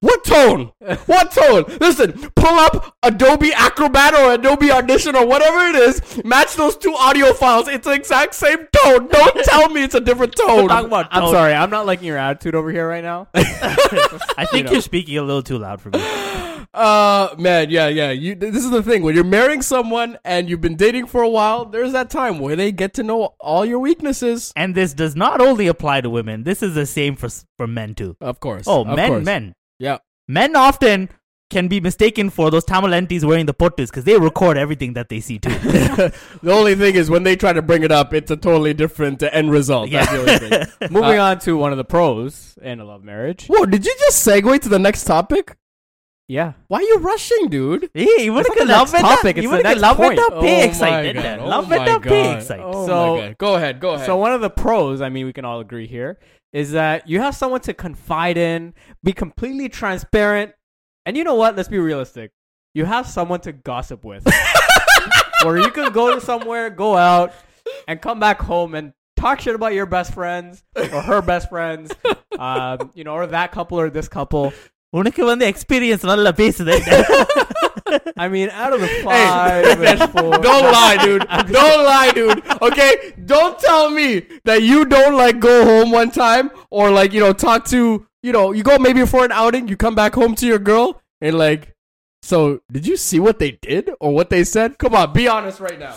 What 0.00 0.24
tone? 0.24 0.70
What 1.06 1.32
tone? 1.32 1.64
Listen, 1.80 2.12
pull 2.36 2.54
up 2.54 2.94
Adobe 3.02 3.52
Acrobat 3.52 4.14
or 4.14 4.32
Adobe 4.34 4.70
Audition 4.70 5.16
or 5.16 5.26
whatever 5.26 5.58
it 5.66 5.74
is. 5.74 6.24
Match 6.24 6.54
those 6.54 6.76
two 6.76 6.94
audio 6.94 7.32
files. 7.32 7.66
It's 7.66 7.84
the 7.84 7.94
exact 7.94 8.34
same 8.36 8.58
tone. 8.72 9.08
Don't 9.08 9.36
tell 9.44 9.68
me 9.70 9.82
it's 9.82 9.96
a 9.96 10.00
different 10.00 10.36
tone. 10.36 10.68
Talk 10.68 10.86
about 10.86 11.08
I'm 11.10 11.28
sorry, 11.32 11.52
I'm 11.52 11.70
not 11.70 11.84
liking 11.84 12.06
your 12.06 12.16
attitude 12.16 12.54
over 12.54 12.70
here 12.70 12.88
right 12.88 13.02
now. 13.02 13.26
I 13.34 14.46
think 14.48 14.66
know. 14.66 14.72
you're 14.72 14.82
speaking 14.82 15.18
a 15.18 15.22
little 15.22 15.42
too 15.42 15.58
loud 15.58 15.80
for 15.80 15.90
me 15.90 15.98
Uh, 16.74 17.34
man, 17.38 17.70
yeah, 17.70 17.88
yeah. 17.88 18.10
You. 18.10 18.34
This 18.36 18.56
is 18.64 18.70
the 18.70 18.82
thing 18.82 19.02
when 19.02 19.14
you're 19.14 19.24
marrying 19.24 19.62
someone 19.62 20.18
and 20.24 20.48
you've 20.48 20.60
been 20.60 20.76
dating 20.76 21.06
for 21.06 21.22
a 21.22 21.28
while. 21.28 21.64
There's 21.64 21.92
that 21.92 22.08
time 22.10 22.38
where 22.38 22.54
they 22.56 22.70
get 22.70 22.94
to 22.94 23.02
know 23.02 23.34
all 23.40 23.64
your 23.64 23.78
weaknesses. 23.80 24.52
and 24.54 24.74
this 24.74 24.92
does 24.92 25.16
not 25.16 25.40
only 25.40 25.66
apply 25.66 26.02
to 26.02 26.10
women 26.10 26.44
this 26.44 26.62
is 26.62 26.74
the 26.74 26.86
same 26.86 27.16
for 27.16 27.28
for 27.56 27.66
men 27.66 27.94
too 27.94 28.16
Of 28.20 28.38
course. 28.38 28.64
oh 28.68 28.82
of 28.82 28.94
men 28.94 29.08
course. 29.10 29.24
men 29.24 29.54
yeah. 29.78 29.98
Men 30.26 30.56
often 30.56 31.10
can 31.50 31.68
be 31.68 31.80
mistaken 31.80 32.28
for 32.28 32.50
those 32.50 32.64
Tamalentis 32.64 33.24
wearing 33.24 33.46
the 33.46 33.54
potus 33.54 33.90
because 33.90 34.04
they 34.04 34.18
record 34.18 34.58
everything 34.58 34.92
that 34.94 35.08
they 35.08 35.20
see 35.20 35.38
too. 35.38 35.48
the 35.50 36.12
only 36.52 36.74
thing 36.74 36.94
is 36.94 37.08
when 37.08 37.22
they 37.22 37.36
try 37.36 37.52
to 37.52 37.62
bring 37.62 37.82
it 37.82 37.90
up, 37.90 38.12
it's 38.12 38.30
a 38.30 38.36
totally 38.36 38.74
different 38.74 39.22
end 39.22 39.50
result. 39.50 39.88
Yeah. 39.88 40.04
That's 40.04 40.12
the 40.12 40.18
only 40.18 40.66
thing. 40.66 40.90
Moving 40.90 41.18
uh, 41.18 41.24
on 41.24 41.38
to 41.40 41.56
one 41.56 41.72
of 41.72 41.78
the 41.78 41.84
pros 41.84 42.58
and 42.60 42.80
a 42.80 42.84
love 42.84 43.02
marriage. 43.02 43.46
Whoa, 43.46 43.64
did 43.64 43.86
you 43.86 43.94
just 44.00 44.26
segue 44.26 44.60
to 44.60 44.68
the 44.68 44.78
next 44.78 45.04
topic? 45.04 45.56
Yeah. 46.28 46.52
Why 46.66 46.80
are 46.80 46.82
you 46.82 46.98
rushing, 46.98 47.48
dude? 47.48 47.88
Hey, 47.94 48.24
you 48.24 48.34
wouldn't 48.34 48.68
love 48.68 48.90
topic. 48.90 49.38
It's 49.38 49.42
you 49.44 49.50
wouldn't 49.50 49.80
love 49.80 49.98
with 49.98 50.16
the 50.16 50.30
oh 50.30 50.62
excited. 50.62 51.16
Love 51.16 51.64
oh 51.64 51.68
with 51.70 52.02
the 52.04 52.36
excited. 52.36 52.62
Oh 52.62 52.86
so 52.86 53.34
go 53.38 53.54
ahead, 53.54 53.80
go 53.80 53.94
ahead. 53.94 54.04
So 54.04 54.18
one 54.18 54.34
of 54.34 54.42
the 54.42 54.50
pros, 54.50 55.00
I 55.00 55.08
mean, 55.08 55.24
we 55.24 55.32
can 55.32 55.46
all 55.46 55.60
agree 55.60 55.86
here, 55.86 56.18
is 56.53 56.71
that 56.71 57.07
you 57.07 57.19
have 57.19 57.35
someone 57.35 57.61
to 57.61 57.73
confide 57.73 58.37
in, 58.37 58.73
be 59.03 59.13
completely 59.13 59.69
transparent, 59.69 60.51
and 61.05 61.17
you 61.17 61.23
know 61.23 61.35
what? 61.35 61.55
Let's 61.55 61.69
be 61.69 61.79
realistic. 61.79 62.31
You 62.73 62.85
have 62.85 63.07
someone 63.07 63.41
to 63.41 63.51
gossip 63.51 64.03
with, 64.03 64.23
where 65.43 65.57
you 65.57 65.71
can 65.71 65.91
go 65.91 66.13
to 66.15 66.21
somewhere, 66.21 66.69
go 66.69 66.95
out, 66.97 67.33
and 67.87 68.01
come 68.01 68.19
back 68.19 68.41
home 68.41 68.73
and 68.75 68.93
talk 69.15 69.41
shit 69.41 69.55
about 69.55 69.73
your 69.73 69.85
best 69.85 70.13
friends 70.13 70.63
or 70.75 71.01
her 71.01 71.21
best 71.21 71.49
friends, 71.49 71.91
um, 72.37 72.91
you 72.93 73.03
know, 73.03 73.13
or 73.13 73.27
that 73.27 73.51
couple 73.51 73.79
or 73.79 73.89
this 73.89 74.07
couple. 74.07 74.45
உனக்கு 74.99 75.23
வந்து 75.29 75.45
experience 75.51 76.03
நல்லா 76.09 76.31
பேசுது 76.39 76.75
I 78.16 78.28
mean, 78.28 78.50
out 78.50 78.72
of 78.72 78.80
the 78.80 78.88
five, 79.04 79.64
and 79.80 80.10
four, 80.12 80.38
don't 80.38 80.72
lie, 80.72 80.96
dude. 81.02 81.26
Don't 81.28 81.84
lie, 81.84 82.10
dude. 82.14 82.42
Okay? 82.62 83.14
Don't 83.24 83.58
tell 83.58 83.90
me 83.90 84.26
that 84.44 84.62
you 84.62 84.84
don't 84.84 85.16
like 85.16 85.40
go 85.40 85.64
home 85.64 85.90
one 85.90 86.10
time 86.10 86.50
or 86.70 86.90
like, 86.90 87.12
you 87.12 87.20
know, 87.20 87.32
talk 87.32 87.64
to, 87.66 88.06
you 88.22 88.32
know, 88.32 88.52
you 88.52 88.62
go 88.62 88.78
maybe 88.78 89.04
for 89.06 89.24
an 89.24 89.32
outing, 89.32 89.68
you 89.68 89.76
come 89.76 89.94
back 89.94 90.14
home 90.14 90.34
to 90.36 90.46
your 90.46 90.58
girl 90.58 91.00
and 91.20 91.36
like, 91.38 91.74
so 92.22 92.60
did 92.72 92.86
you 92.86 92.96
see 92.96 93.20
what 93.20 93.38
they 93.38 93.52
did 93.62 93.90
or 94.00 94.12
what 94.12 94.28
they 94.30 94.44
said? 94.44 94.76
Come 94.78 94.94
on, 94.94 95.12
be 95.12 95.28
honest 95.28 95.60
right 95.60 95.78
now. 95.78 95.94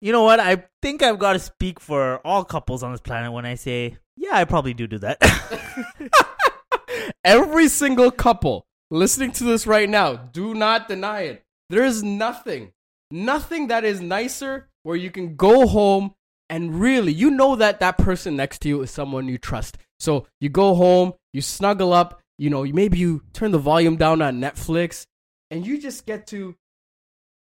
you 0.00 0.12
know 0.12 0.22
what 0.22 0.40
I 0.40 0.64
think 0.82 1.02
I've 1.02 1.18
got 1.18 1.34
to 1.34 1.38
speak 1.38 1.78
for 1.80 2.18
all 2.26 2.44
couples 2.44 2.82
on 2.82 2.92
this 2.92 3.00
planet 3.00 3.32
when 3.32 3.44
I 3.46 3.54
say 3.56 3.98
yeah 4.16 4.30
I 4.36 4.44
probably 4.44 4.74
do 4.74 4.86
do 4.86 4.98
that 4.98 5.18
Every 7.24 7.68
single 7.68 8.10
couple 8.10 8.66
listening 8.92 9.32
to 9.32 9.44
this 9.44 9.66
right 9.66 9.88
now, 9.88 10.14
do 10.14 10.54
not 10.54 10.86
deny 10.86 11.22
it. 11.22 11.42
There 11.70 11.84
is 11.84 12.02
nothing, 12.02 12.72
nothing 13.10 13.68
that 13.68 13.84
is 13.84 14.00
nicer 14.00 14.68
where 14.82 14.96
you 14.96 15.10
can 15.10 15.34
go 15.34 15.66
home 15.66 16.14
and 16.50 16.78
really, 16.78 17.12
you 17.12 17.30
know 17.30 17.56
that 17.56 17.80
that 17.80 17.96
person 17.96 18.36
next 18.36 18.60
to 18.60 18.68
you 18.68 18.82
is 18.82 18.90
someone 18.90 19.26
you 19.26 19.38
trust. 19.38 19.78
So 19.98 20.26
you 20.40 20.50
go 20.50 20.74
home, 20.74 21.14
you 21.32 21.40
snuggle 21.40 21.94
up, 21.94 22.20
you 22.36 22.50
know, 22.50 22.64
maybe 22.64 22.98
you 22.98 23.22
turn 23.32 23.52
the 23.52 23.58
volume 23.58 23.96
down 23.96 24.20
on 24.20 24.40
Netflix, 24.40 25.06
and 25.50 25.66
you 25.66 25.80
just 25.80 26.04
get 26.04 26.26
to 26.28 26.54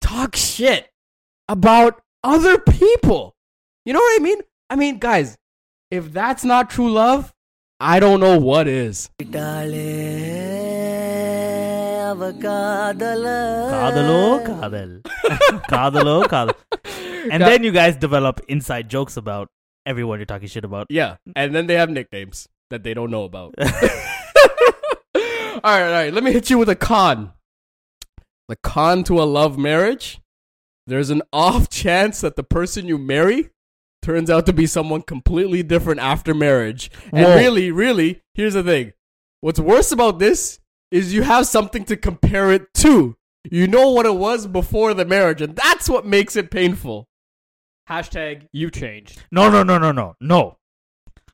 talk 0.02 0.36
shit 0.36 0.90
about 1.48 2.02
other 2.24 2.58
people. 2.58 3.36
You 3.86 3.94
know 3.94 4.00
what 4.00 4.20
I 4.20 4.24
mean? 4.24 4.42
I 4.70 4.76
mean, 4.76 4.98
guys, 4.98 5.38
if 5.90 6.12
that's 6.12 6.44
not 6.44 6.70
true 6.70 6.92
love, 6.92 7.34
I 7.80 8.02
don't 8.02 8.20
know 8.20 8.38
what 8.38 8.68
is. 8.68 9.10
Darling. 9.30 10.57
அவ 12.09 12.31
காதல 12.45 13.27
Kadalo, 13.75 14.21
kadal. 14.49 14.91
Kadalo, 15.73 16.17
kadal. 16.33 16.57
And 17.33 17.41
then 17.49 17.61
you 17.67 17.73
guys 17.81 17.95
develop 18.07 18.41
inside 18.55 18.87
jokes 18.95 19.17
about 19.23 19.49
everyone 19.93 20.19
you're 20.21 20.33
talking 20.35 20.49
shit 20.55 20.67
about. 20.71 20.87
Yeah, 21.01 21.13
and 21.37 21.55
then 21.55 21.67
they 21.69 21.77
have 21.83 21.91
nicknames 21.99 22.49
that 22.71 22.83
they 22.87 22.95
don't 22.95 23.13
know 23.17 23.25
about. 23.31 23.55
all 23.61 23.71
right, 25.75 25.87
all 25.89 25.97
right. 26.01 26.13
Let 26.13 26.25
me 26.25 26.33
hit 26.33 26.51
you 26.51 26.59
with 26.59 26.69
a 26.69 26.77
con. 26.77 27.33
The 28.49 28.57
con 28.57 29.05
to 29.05 29.23
a 29.23 29.27
love 29.39 29.57
marriage. 29.59 30.21
There's 30.87 31.11
an 31.11 31.23
off 31.33 31.69
chance 31.69 32.21
that 32.23 32.37
the 32.37 32.43
person 32.43 32.87
you 32.87 32.99
marry 32.99 33.51
turns 34.03 34.29
out 34.29 34.47
to 34.47 34.53
be 34.53 34.67
someone 34.67 35.03
completely 35.03 35.63
different 35.63 36.01
after 36.01 36.35
marriage. 36.35 36.91
And 37.13 37.25
Whoa. 37.27 37.37
really, 37.37 37.71
really, 37.71 38.21
here's 38.35 38.55
the 38.55 38.65
thing. 38.65 38.93
What's 39.41 39.61
worse 39.61 39.93
about 39.93 40.19
this 40.19 40.59
is 40.92 41.14
you 41.14 41.24
have 41.24 41.48
something 41.48 41.84
to 41.86 41.98
compare 41.98 42.52
it 42.52 42.74
to. 42.76 43.16
You 43.50 43.68
know 43.68 43.92
what 43.92 44.06
it 44.06 44.16
was 44.16 44.48
before 44.48 44.94
the 44.94 45.06
marriage, 45.06 45.42
and 45.42 45.56
that's 45.56 45.90
what 45.90 46.06
makes 46.06 46.36
it 46.36 46.52
painful. 46.52 47.08
Hashtag 47.90 48.48
you 48.52 48.70
changed. 48.70 49.24
No, 49.32 49.50
no, 49.50 49.64
no, 49.64 49.78
no, 49.78 49.92
no, 49.92 50.16
no. 50.20 50.58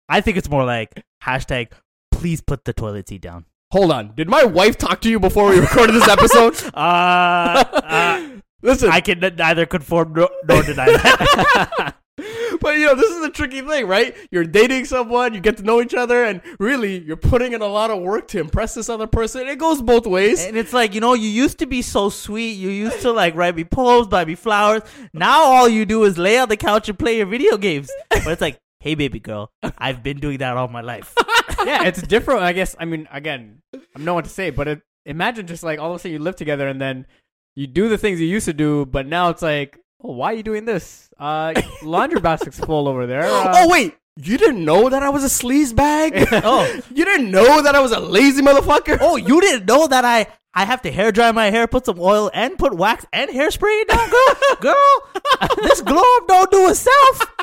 I 0.07 0.21
think 0.21 0.37
it's 0.37 0.49
more 0.49 0.63
like 0.63 1.03
hashtag 1.23 1.71
please 2.11 2.41
put 2.41 2.65
the 2.65 2.73
toilet 2.73 3.09
seat 3.09 3.21
down. 3.21 3.45
Hold 3.71 3.91
on. 3.91 4.13
Did 4.15 4.29
my 4.29 4.43
wife 4.43 4.77
talk 4.77 5.01
to 5.01 5.09
you 5.09 5.19
before 5.19 5.49
we 5.49 5.59
recorded 5.59 5.95
this 5.95 6.07
episode? 6.07 6.55
Uh, 6.75 7.63
uh 7.73 8.29
Listen, 8.61 8.89
I 8.89 9.01
can 9.01 9.19
neither 9.19 9.65
confirm 9.65 10.13
nor, 10.13 10.29
nor 10.47 10.63
deny 10.63 10.85
that. 10.85 11.95
but 12.61 12.77
you 12.77 12.85
know, 12.85 12.93
this 12.93 13.09
is 13.09 13.21
the 13.21 13.29
tricky 13.29 13.61
thing, 13.61 13.87
right? 13.87 14.15
You're 14.29 14.43
dating 14.43 14.85
someone, 14.85 15.33
you 15.33 15.39
get 15.39 15.57
to 15.57 15.63
know 15.63 15.81
each 15.81 15.95
other, 15.95 16.23
and 16.23 16.41
really, 16.59 16.99
you're 16.99 17.17
putting 17.17 17.53
in 17.53 17.61
a 17.61 17.67
lot 17.67 17.89
of 17.89 18.01
work 18.01 18.27
to 18.29 18.39
impress 18.39 18.75
this 18.75 18.87
other 18.87 19.07
person. 19.07 19.47
It 19.47 19.57
goes 19.57 19.81
both 19.81 20.05
ways. 20.05 20.45
and 20.45 20.55
it's 20.55 20.73
like, 20.73 20.93
you 20.93 21.01
know, 21.01 21.15
you 21.15 21.27
used 21.27 21.57
to 21.59 21.65
be 21.65 21.81
so 21.81 22.09
sweet. 22.09 22.51
You 22.51 22.69
used 22.69 23.01
to 23.01 23.11
like 23.11 23.35
write 23.35 23.55
me 23.55 23.63
poems, 23.63 24.07
buy 24.07 24.25
me 24.25 24.35
flowers. 24.35 24.83
Now 25.11 25.43
all 25.43 25.67
you 25.67 25.85
do 25.85 26.03
is 26.03 26.17
lay 26.17 26.37
on 26.37 26.49
the 26.49 26.57
couch 26.57 26.87
and 26.87 26.99
play 26.99 27.17
your 27.17 27.25
video 27.25 27.57
games. 27.57 27.89
But 28.09 28.27
it's 28.27 28.41
like, 28.41 28.59
hey, 28.79 28.93
baby 28.93 29.19
girl, 29.19 29.51
I've 29.77 30.03
been 30.03 30.19
doing 30.19 30.37
that 30.37 30.55
all 30.55 30.67
my 30.67 30.81
life. 30.81 31.15
yeah, 31.65 31.85
it's 31.85 32.01
different. 32.03 32.41
I 32.41 32.53
guess. 32.53 32.75
I 32.79 32.85
mean, 32.85 33.07
again, 33.11 33.63
I'm 33.95 34.05
no 34.05 34.13
one 34.13 34.23
to 34.23 34.29
say, 34.29 34.51
but 34.51 34.67
it, 34.67 34.81
imagine 35.05 35.47
just 35.47 35.63
like 35.63 35.79
all 35.79 35.89
of 35.89 35.95
a 35.95 35.99
sudden 35.99 36.11
you 36.11 36.19
live 36.19 36.35
together 36.35 36.67
and 36.67 36.79
then 36.79 37.07
you 37.55 37.65
do 37.65 37.89
the 37.89 37.97
things 37.97 38.19
you 38.21 38.27
used 38.27 38.45
to 38.45 38.53
do, 38.53 38.85
but 38.85 39.07
now 39.07 39.29
it's 39.29 39.41
like, 39.41 39.79
oh, 40.03 40.11
why 40.11 40.33
are 40.33 40.35
you 40.35 40.43
doing 40.43 40.65
this? 40.65 41.09
Uh, 41.17 41.53
laundry 41.83 42.19
basket's 42.19 42.59
full 42.59 42.87
over 42.87 43.07
there. 43.07 43.23
Uh, 43.33 43.51
oh 43.55 43.69
wait, 43.69 43.95
you 44.17 44.37
didn't 44.37 44.63
know 44.63 44.89
that 44.89 45.01
I 45.01 45.09
was 45.09 45.23
a 45.23 45.27
sleaze 45.27 45.75
bag? 45.75 46.27
Oh. 46.43 46.81
you 46.93 47.05
didn't 47.05 47.31
know 47.31 47.61
that 47.61 47.75
I 47.75 47.79
was 47.79 47.91
a 47.91 47.99
lazy 47.99 48.41
motherfucker? 48.41 48.97
Oh, 49.01 49.15
you 49.15 49.41
didn't 49.41 49.65
know 49.65 49.87
that 49.87 50.05
I 50.05 50.27
I 50.53 50.65
have 50.65 50.81
to 50.83 50.91
hair 50.91 51.11
dry 51.11 51.31
my 51.31 51.49
hair, 51.49 51.65
put 51.67 51.85
some 51.85 51.99
oil, 51.99 52.29
and 52.33 52.57
put 52.57 52.75
wax 52.75 53.05
and 53.11 53.31
hairspray 53.31 53.87
down, 53.87 54.09
girl. 54.09 54.57
girl, 54.61 55.47
this 55.63 55.81
glow 55.81 56.03
up 56.17 56.27
don't 56.27 56.51
do 56.51 56.69
itself. 56.69 57.33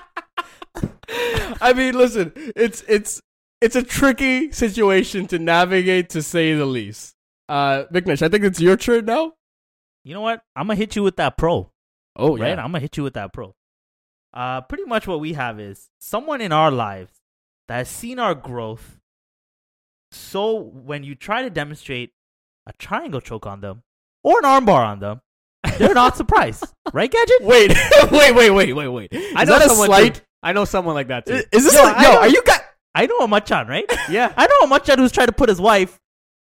I 1.60 1.72
mean, 1.74 1.94
listen, 1.94 2.32
it's 2.54 2.84
it's 2.86 3.20
it's 3.60 3.74
a 3.74 3.82
tricky 3.82 4.52
situation 4.52 5.26
to 5.28 5.38
navigate, 5.38 6.10
to 6.10 6.22
say 6.22 6.54
the 6.54 6.66
least. 6.66 7.14
Uh, 7.48 7.84
Viknesh, 7.92 8.22
I 8.22 8.28
think 8.28 8.44
it's 8.44 8.60
your 8.60 8.76
turn 8.76 9.06
now. 9.06 9.32
You 10.04 10.14
know 10.14 10.20
what? 10.20 10.42
I'm 10.54 10.68
gonna 10.68 10.76
hit 10.76 10.94
you 10.94 11.02
with 11.02 11.16
that 11.16 11.36
pro. 11.36 11.70
Oh 12.20 12.36
right? 12.36 12.58
I'm 12.58 12.66
gonna 12.72 12.80
hit 12.80 12.96
you 12.96 13.02
with 13.02 13.14
that 13.14 13.32
pro. 13.32 13.54
Uh, 14.32 14.60
pretty 14.60 14.84
much 14.84 15.06
what 15.06 15.18
we 15.20 15.32
have 15.32 15.58
is 15.58 15.88
someone 16.00 16.40
in 16.40 16.52
our 16.52 16.70
lives 16.70 17.12
that 17.68 17.76
has 17.78 17.88
seen 17.88 18.18
our 18.18 18.34
growth. 18.34 18.98
So 20.12 20.54
when 20.56 21.04
you 21.04 21.14
try 21.14 21.42
to 21.42 21.50
demonstrate 21.50 22.10
a 22.66 22.72
triangle 22.74 23.20
choke 23.20 23.46
on 23.46 23.60
them 23.60 23.82
or 24.24 24.38
an 24.38 24.44
armbar 24.44 24.84
on 24.86 25.00
them, 25.00 25.20
they're 25.78 25.94
not 25.94 26.16
surprised, 26.16 26.64
right, 26.92 27.10
Gadget? 27.10 27.42
Wait, 27.42 27.70
wait, 28.10 28.34
wait, 28.34 28.50
wait, 28.50 28.72
wait, 28.72 28.88
wait. 28.88 29.08
I 29.12 29.42
Is 29.42 29.48
know 29.48 29.58
that 29.58 29.66
a 29.66 29.68
someone. 29.68 29.86
slight? 29.86 30.14
Too. 30.16 30.20
I 30.42 30.52
know 30.52 30.64
someone 30.64 30.94
like 30.94 31.08
that 31.08 31.26
too. 31.26 31.34
Is 31.34 31.46
is 31.52 31.64
this 31.64 31.74
Yo, 31.74 31.82
like, 31.82 31.96
yo? 31.98 32.02
don't- 32.12 32.18
Are 32.22 32.28
you 32.28 32.42
got? 32.42 32.60
I 32.94 33.06
know 33.06 33.18
a 33.18 33.28
Machan, 33.28 33.68
right? 33.68 33.84
yeah. 34.10 34.32
I 34.36 34.46
know 34.46 34.60
a 34.64 34.68
Machan 34.68 34.98
who's 34.98 35.12
trying 35.12 35.28
to 35.28 35.32
put 35.32 35.48
his 35.48 35.60
wife 35.60 36.00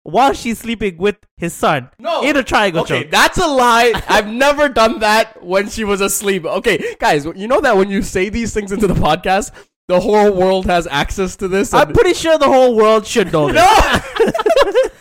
while 0.03 0.33
she's 0.33 0.59
sleeping 0.59 0.97
with 0.97 1.15
his 1.37 1.53
son 1.53 1.89
No. 1.99 2.21
in 2.23 2.35
a 2.37 2.43
triangle 2.43 2.81
Okay, 2.83 3.03
choke. 3.03 3.11
that's 3.11 3.37
a 3.37 3.47
lie. 3.47 3.93
I've 4.07 4.27
never 4.27 4.67
done 4.69 4.99
that 4.99 5.41
when 5.43 5.69
she 5.69 5.83
was 5.83 6.01
asleep. 6.01 6.45
Okay, 6.45 6.95
guys, 6.99 7.25
you 7.25 7.47
know 7.47 7.61
that 7.61 7.75
when 7.77 7.89
you 7.89 8.01
say 8.01 8.29
these 8.29 8.53
things 8.53 8.71
into 8.71 8.87
the 8.87 8.93
podcast, 8.93 9.51
the 9.87 9.99
whole 9.99 10.31
world 10.31 10.65
has 10.65 10.87
access 10.87 11.35
to 11.37 11.47
this. 11.47 11.73
I'm 11.73 11.93
pretty 11.93 12.13
sure 12.13 12.37
the 12.37 12.47
whole 12.47 12.75
world 12.75 13.05
should 13.07 13.31
know 13.31 13.51
this. 13.51 14.91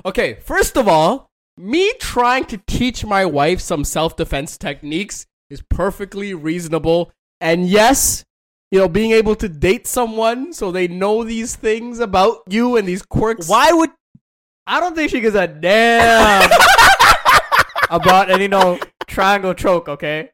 okay, 0.04 0.38
first 0.44 0.76
of 0.76 0.88
all, 0.88 1.30
me 1.56 1.92
trying 2.00 2.44
to 2.46 2.56
teach 2.66 3.04
my 3.04 3.24
wife 3.24 3.60
some 3.60 3.84
self 3.84 4.16
defense 4.16 4.56
techniques 4.56 5.26
is 5.48 5.62
perfectly 5.68 6.32
reasonable. 6.34 7.12
And 7.40 7.68
yes, 7.68 8.24
you 8.70 8.78
know, 8.78 8.88
being 8.88 9.12
able 9.12 9.34
to 9.36 9.48
date 9.48 9.86
someone 9.86 10.52
so 10.52 10.70
they 10.70 10.86
know 10.88 11.24
these 11.24 11.56
things 11.56 11.98
about 11.98 12.38
you 12.48 12.76
and 12.76 12.86
these 12.86 13.02
quirks. 13.02 13.48
Why 13.48 13.72
would 13.72 13.90
I 14.66 14.80
don't 14.80 14.94
think 14.94 15.10
she 15.10 15.20
gives 15.20 15.34
a 15.34 15.46
damn 15.48 16.50
about 17.90 18.30
any 18.30 18.48
no 18.48 18.78
triangle 19.06 19.54
choke. 19.54 19.88
Okay. 19.88 20.30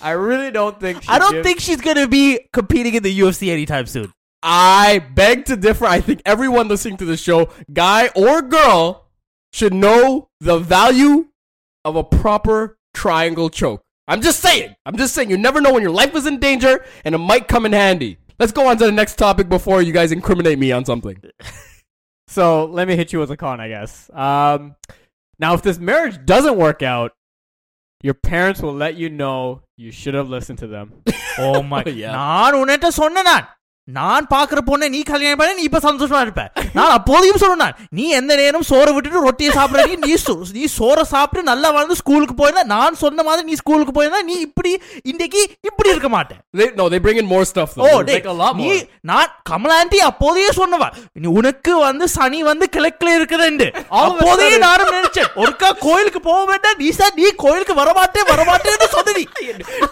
I 0.00 0.10
really 0.12 0.50
don't 0.50 0.78
think. 0.80 1.02
She 1.02 1.08
I 1.08 1.18
don't 1.18 1.32
gives- 1.32 1.46
think 1.46 1.60
she's 1.60 1.80
gonna 1.80 2.08
be 2.08 2.40
competing 2.52 2.94
in 2.94 3.02
the 3.02 3.18
UFC 3.20 3.50
anytime 3.50 3.86
soon. 3.86 4.12
I 4.42 4.98
beg 5.14 5.46
to 5.46 5.56
differ. 5.56 5.86
I 5.86 6.00
think 6.00 6.20
everyone 6.26 6.68
listening 6.68 6.98
to 6.98 7.04
the 7.06 7.16
show, 7.16 7.48
guy 7.72 8.08
or 8.14 8.42
girl, 8.42 9.06
should 9.52 9.72
know 9.72 10.28
the 10.40 10.58
value 10.58 11.28
of 11.84 11.96
a 11.96 12.04
proper 12.04 12.76
triangle 12.92 13.48
choke. 13.48 13.80
I'm 14.06 14.20
just 14.20 14.40
saying. 14.40 14.74
I'm 14.84 14.96
just 14.98 15.14
saying. 15.14 15.30
You 15.30 15.38
never 15.38 15.62
know 15.62 15.72
when 15.72 15.82
your 15.82 15.92
life 15.92 16.14
is 16.14 16.26
in 16.26 16.38
danger 16.40 16.84
and 17.06 17.14
it 17.14 17.18
might 17.18 17.48
come 17.48 17.64
in 17.64 17.72
handy. 17.72 18.18
Let's 18.38 18.52
go 18.52 18.68
on 18.68 18.76
to 18.78 18.84
the 18.84 18.92
next 18.92 19.16
topic 19.16 19.48
before 19.48 19.80
you 19.80 19.92
guys 19.92 20.12
incriminate 20.12 20.58
me 20.58 20.72
on 20.72 20.84
something. 20.84 21.16
So 22.27 22.65
let 22.65 22.87
me 22.87 22.95
hit 22.95 23.11
you 23.13 23.19
with 23.19 23.31
a 23.31 23.37
con, 23.37 23.59
I 23.59 23.69
guess. 23.69 24.09
Um, 24.13 24.75
now, 25.39 25.53
if 25.53 25.61
this 25.61 25.79
marriage 25.79 26.17
doesn't 26.25 26.57
work 26.57 26.81
out, 26.83 27.13
your 28.01 28.13
parents 28.13 28.61
will 28.61 28.73
let 28.73 28.95
you 28.95 29.09
know 29.09 29.61
you 29.77 29.91
should 29.91 30.13
have 30.13 30.29
listened 30.29 30.59
to 30.59 30.67
them. 30.67 30.87
Oh 31.37 31.63
my 31.63 31.83
Yeah. 32.01 32.11
நான் 32.11 32.57
உன்கிட்ட 32.59 32.87
சொன்னேன் 33.01 33.27
நான் 33.31 33.47
நான் 33.88 34.26
பாக்குற 34.32 34.58
பொண்ணை 34.68 34.86
நீ 34.92 35.00
கல்யாணம் 35.08 35.38
பண்ண 35.40 35.54
நீ 35.56 35.64
இப்ப 35.68 35.80
சந்தோஷமா 35.86 36.20
இருப்ப 36.24 36.42
நான் 36.76 36.92
அப்போதையும் 36.94 37.40
சொன்னேன் 37.42 37.74
நீ 37.96 38.04
எந்த 38.18 38.32
நேரம் 38.40 38.64
சோறை 38.68 38.92
விட்டுட்டு 38.94 39.24
ரொட்டியை 39.26 39.50
சாப்பிடுற 39.56 39.82
நீ 39.90 39.96
நீ 40.54 40.62
சோறை 40.76 41.04
சாப்பிட்டு 41.10 41.42
நல்லா 41.50 41.70
வாழ்ந்து 41.74 41.96
ஸ்கூலுக்கு 42.00 42.34
போயிருந்தா 42.38 42.64
நான் 42.72 42.96
சொன்ன 43.02 43.24
மாதிரி 43.28 43.44
நீ 43.50 43.56
ஸ்கூலுக்கு 43.62 43.94
போயிருந்தா 43.98 44.22
நீ 44.30 44.36
இப்படி 44.46 44.72
இன்னைக்கு 45.12 45.42
இப்படி 45.68 45.92
இருக்க 45.94 46.10
மாட்டேன் 46.16 46.40
no, 46.80 46.86
they 46.88 47.00
bring 47.06 47.20
in 47.22 47.28
more 47.34 47.44
stuff 47.52 47.70
though. 47.76 47.86
O 47.86 47.92
They 47.92 48.06
டேய், 48.08 48.18
make 48.18 48.30
a 48.34 48.38
lot 48.40 48.56
நீ 48.62 48.68
more. 48.70 48.80
நான் 49.10 49.30
கமலா 49.50 49.76
ஆண்டி 49.82 50.00
அப்போதையே 50.10 50.50
சொன்னவா 50.60 50.88
நீ 51.22 51.28
உனக்கு 51.38 51.74
வந்து 51.86 52.08
சனி 52.16 52.40
வந்து 52.50 52.68
கிழக்குல 52.76 53.14
a 53.16 53.68
அப்போதையே 54.02 54.58
நானும் 54.66 54.96
நினைச்சேன் 54.98 55.30
ஒருக்கா 55.42 55.70
கோயிலுக்கு 55.86 56.22
போக 56.30 56.42
வேண்டாம் 56.52 56.78
நீ 56.82 56.90
சார் 57.00 57.16
நீ 57.20 57.28
கோயிலுக்கு 57.44 57.76
சொன்ன 57.80 59.26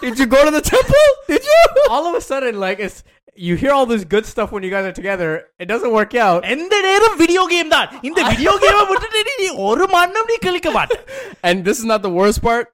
Did 0.03 0.17
you 0.19 0.27
go 0.27 0.39
to 0.47 0.51
the 0.51 0.65
temple? 0.65 1.09
Did 1.27 1.45
you? 1.45 1.61
All 1.89 2.05
of 2.07 2.15
a 2.15 2.25
sudden, 2.29 2.55
like 2.59 2.79
it's 2.79 2.99
you 3.38 3.54
hear 3.56 3.72
all 3.72 3.86
this 3.86 4.04
good 4.06 4.26
stuff 4.26 4.48
when 4.50 4.62
you 4.62 4.70
guys 4.70 4.86
are 4.86 4.94
together. 4.94 5.28
It 5.58 5.68
doesn't 5.68 5.92
work 5.92 6.14
out. 6.22 6.40
எந்த 6.54 6.74
நேரம் 6.86 7.16
வீடியோ 7.20 7.42
கேம் 7.52 7.72
தான் 7.74 7.88
இந்த 8.08 8.20
video 8.30 8.52
கேமை 8.64 8.82
விட்டுட்டு 8.88 9.20
நீ- 9.20 9.38
நீ 9.42 9.48
ஒரு 9.68 9.86
மண்ணும் 9.94 10.28
நீ 10.30 10.36
கிழிக்க 10.46 10.70
மாட்ட 10.70 10.96
And 11.42 11.58
this 11.64 11.78
is 11.78 11.86
not 11.86 12.02
the 12.02 12.14
worst 12.18 12.40
part. 12.42 12.66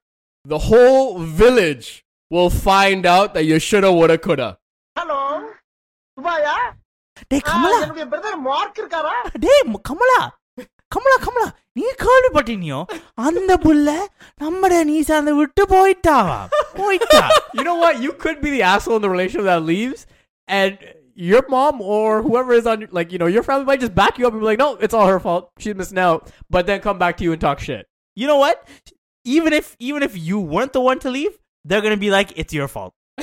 The 0.46 0.60
whole 0.68 1.04
village 1.40 1.88
will 2.30 2.52
find 2.64 3.02
out 3.08 3.28
that 3.34 3.44
you 3.44 3.58
shoulda, 3.68 3.90
woulda, 3.98 4.16
coulda. 4.18 4.48
Hello 4.96 5.20
சுபாயா 6.18 6.56
டேய் 7.30 7.44
கமலா 7.48 7.76
என்னுடைய 7.82 8.06
பிரதர் 8.12 8.40
மார்க் 8.46 8.80
இருக்காரா 8.82 9.14
டேய் 9.44 9.62
ம- 9.72 9.82
கமலா 9.88 10.20
கமலா 10.92 11.16
கமலா 11.24 11.46
நீ 11.76 11.84
கேள்விப்பட்டினியோ 12.02 12.80
அந்த 13.26 13.52
புள்ள 13.64 13.86
நம்மட 14.40 14.74
நீ 14.90 14.96
சார்ந்த 15.08 15.32
விட்டு 15.40 15.62
போயிட்டாவா 15.74 16.40
போயிட்டா 16.80 17.22
You 17.56 17.64
know 17.68 17.78
what? 17.82 17.94
You 18.04 18.12
could 18.22 18.38
be 18.44 18.50
the 18.56 18.62
asshole 18.64 18.98
in 18.98 19.04
the 19.04 19.12
relationship 19.12 19.46
that 19.50 19.62
leaves, 19.64 20.00
and 20.49 20.77
your 21.15 21.43
mom 21.47 21.79
or 21.81 22.21
whoever 22.21 22.51
is 22.53 22.65
on, 22.67 22.81
your- 22.81 22.89
like 22.91 23.11
you 23.13 23.17
know, 23.17 23.27
your 23.27 23.43
family 23.43 23.65
might 23.65 23.79
just 23.79 23.95
back 23.95 24.17
you 24.17 24.27
up 24.27 24.33
and 24.33 24.41
be 24.41 24.45
like, 24.45 24.59
"No, 24.59 24.75
it's 24.75 24.93
all 24.93 25.07
her 25.07 25.19
fault. 25.19 25.51
She's 25.59 25.75
missing 25.75 25.97
out." 25.97 26.29
But 26.49 26.65
then 26.65 26.81
come 26.81 26.97
back 26.99 27.15
to 27.17 27.23
you 27.23 27.31
and 27.31 27.39
talk 27.39 27.59
shit. 27.59 27.85
you 28.15 28.27
know 28.27 28.37
what 28.37 28.67
even 29.23 29.53
if 29.53 29.75
even 29.79 30.01
if 30.03 30.17
you 30.17 30.39
weren't 30.39 30.73
the 30.73 30.81
one 30.81 30.97
to 30.99 31.09
leave 31.09 31.31
they're 31.65 31.81
gonna 31.81 31.97
be 31.97 32.09
like 32.09 32.31
it's 32.37 32.53
your 32.53 32.67
fault 32.67 32.93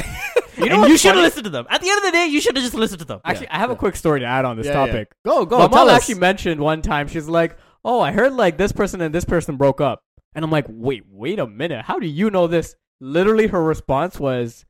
You 0.59 0.69
know 0.71 0.83
and 0.83 0.91
you 0.91 0.97
should 0.97 1.15
have 1.15 1.23
listened 1.25 1.45
to 1.45 1.51
them 1.51 1.67
at 1.69 1.81
the 1.83 1.89
end 1.91 1.99
of 1.99 2.05
the 2.05 2.13
day 2.13 2.27
you 2.27 2.41
should 2.41 2.55
have 2.57 2.63
just 2.65 2.75
listened 2.75 3.01
to 3.01 3.05
them 3.07 3.21
Actually, 3.25 3.49
I 3.49 3.59
have 3.59 3.71
a 3.71 3.77
quick 3.77 3.97
story 3.97 4.21
to 4.21 4.27
add 4.27 4.45
on 4.45 4.57
this 4.57 4.67
Yeah, 4.67 4.73
yeah. 4.85 4.87
topic. 4.87 5.13
Go, 5.25 5.45
go. 5.45 5.59
My 5.59 5.67
tell 5.69 5.85
mom 5.87 5.89
us. 5.89 5.97
actually 5.97 6.21
mentioned 6.21 6.61
one 6.61 6.81
time 6.83 7.09
she's 7.09 7.29
like, 7.29 7.59
"Oh, 7.85 8.01
I 8.01 8.13
heard 8.13 8.33
like 8.35 8.57
this 8.57 8.73
person 8.73 9.01
and 9.01 9.15
this 9.15 9.25
person 9.25 9.57
broke 9.57 9.81
up," 9.81 10.01
and 10.35 10.45
I'm 10.45 10.51
like, 10.51 10.67
"Wait, 10.69 11.03
wait 11.11 11.39
a 11.39 11.47
minute. 11.47 11.85
How 11.85 11.99
do 11.99 12.07
you 12.07 12.31
know 12.31 12.47
this?" 12.47 12.75
Literally, 13.01 13.49
her 13.49 13.63
response 13.63 14.19
was, 14.21 14.65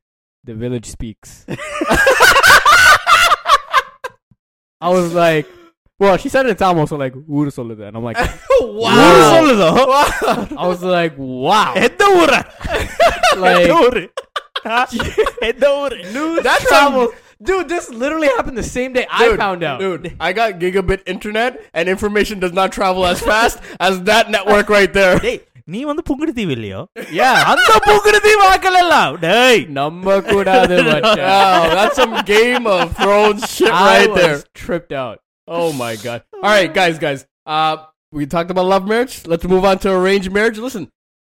"The 0.46 0.56
village 0.66 0.88
speaks." 0.98 1.32
I 4.84 4.90
was 4.90 5.14
like, 5.14 5.48
well, 6.02 6.18
she 6.18 6.30
said 6.30 6.48
it 6.48 6.50
in 6.50 6.56
Tamil, 6.56 6.88
so 6.88 6.96
like, 6.96 7.14
ஊரு 7.30 7.52
சொல்லுது. 7.56 7.84
And 7.88 7.96
I'm 7.98 8.04
like, 8.04 8.18
wow. 8.84 9.20
சொல்லுதோ 9.34 9.68
I 10.64 10.68
was 10.72 10.82
like, 10.98 11.14
wow. 11.48 11.74
எந்த 11.88 12.04
ஊரு 12.22 12.40
Like, 13.44 13.60
எந்த 13.66 13.76
ஊரு 13.84 14.04
எந்த 15.50 15.68
ஊரு 15.82 15.98
That's 16.48 16.66
travel. 16.72 17.06
Dude, 17.50 17.70
this 17.74 17.86
literally 18.02 18.30
happened 18.38 18.58
the 18.64 18.70
same 18.78 18.92
day 18.98 19.06
I 19.20 19.24
Dude, 19.24 19.40
found 19.44 19.62
out. 19.70 19.80
Dude, 19.84 20.04
I 20.28 20.34
got 20.40 20.50
gigabit 20.64 21.02
internet 21.14 21.54
and 21.78 21.86
information 21.96 22.38
does 22.44 22.56
not 22.60 22.72
travel 22.78 23.06
as 23.14 23.22
fast 23.32 23.58
as 23.88 23.96
that 24.10 24.26
network 24.36 24.68
right 24.78 24.94
there. 25.00 25.16
டேய் 25.28 25.40
நீ 25.74 25.80
வந்து 25.90 26.04
புங்குடு 26.10 26.32
தீவு 26.38 26.54
இல்லையோ 26.58 26.80
Yeah. 27.20 27.36
அந்த 27.52 27.72
புங்குடு 27.88 28.20
தீவு 28.28 28.44
ஆக்கலாம் 28.54 29.18
டேய் 29.26 29.62
நம்ப 29.80 30.16
கூடாது 30.32 30.78
மச்சான். 30.90 31.20
Wow, 31.34 31.76
that's 31.78 31.98
some 32.02 32.16
Game 32.36 32.66
of 32.78 32.84
Thrones 33.02 33.44
shit 33.56 33.74
I 33.82 33.84
right 33.92 34.12
was 34.16 34.22
there. 34.22 34.40
tripped 34.62 34.94
out. 35.04 35.18
Oh 35.48 35.70
my 35.84 35.94
god. 36.08 36.20
All 36.44 36.52
right, 36.58 36.74
guys, 36.80 36.98
guys. 37.06 37.22
Uh, 37.56 37.76
we 38.18 38.26
talked 38.34 38.52
about 38.54 38.66
love 38.74 38.86
marriage. 38.94 39.16
Let's 39.32 39.46
move 39.54 39.66
on 39.70 39.78
to 39.86 39.90
arranged 40.00 40.32
marriage. 40.38 40.58
Listen, 40.68 40.84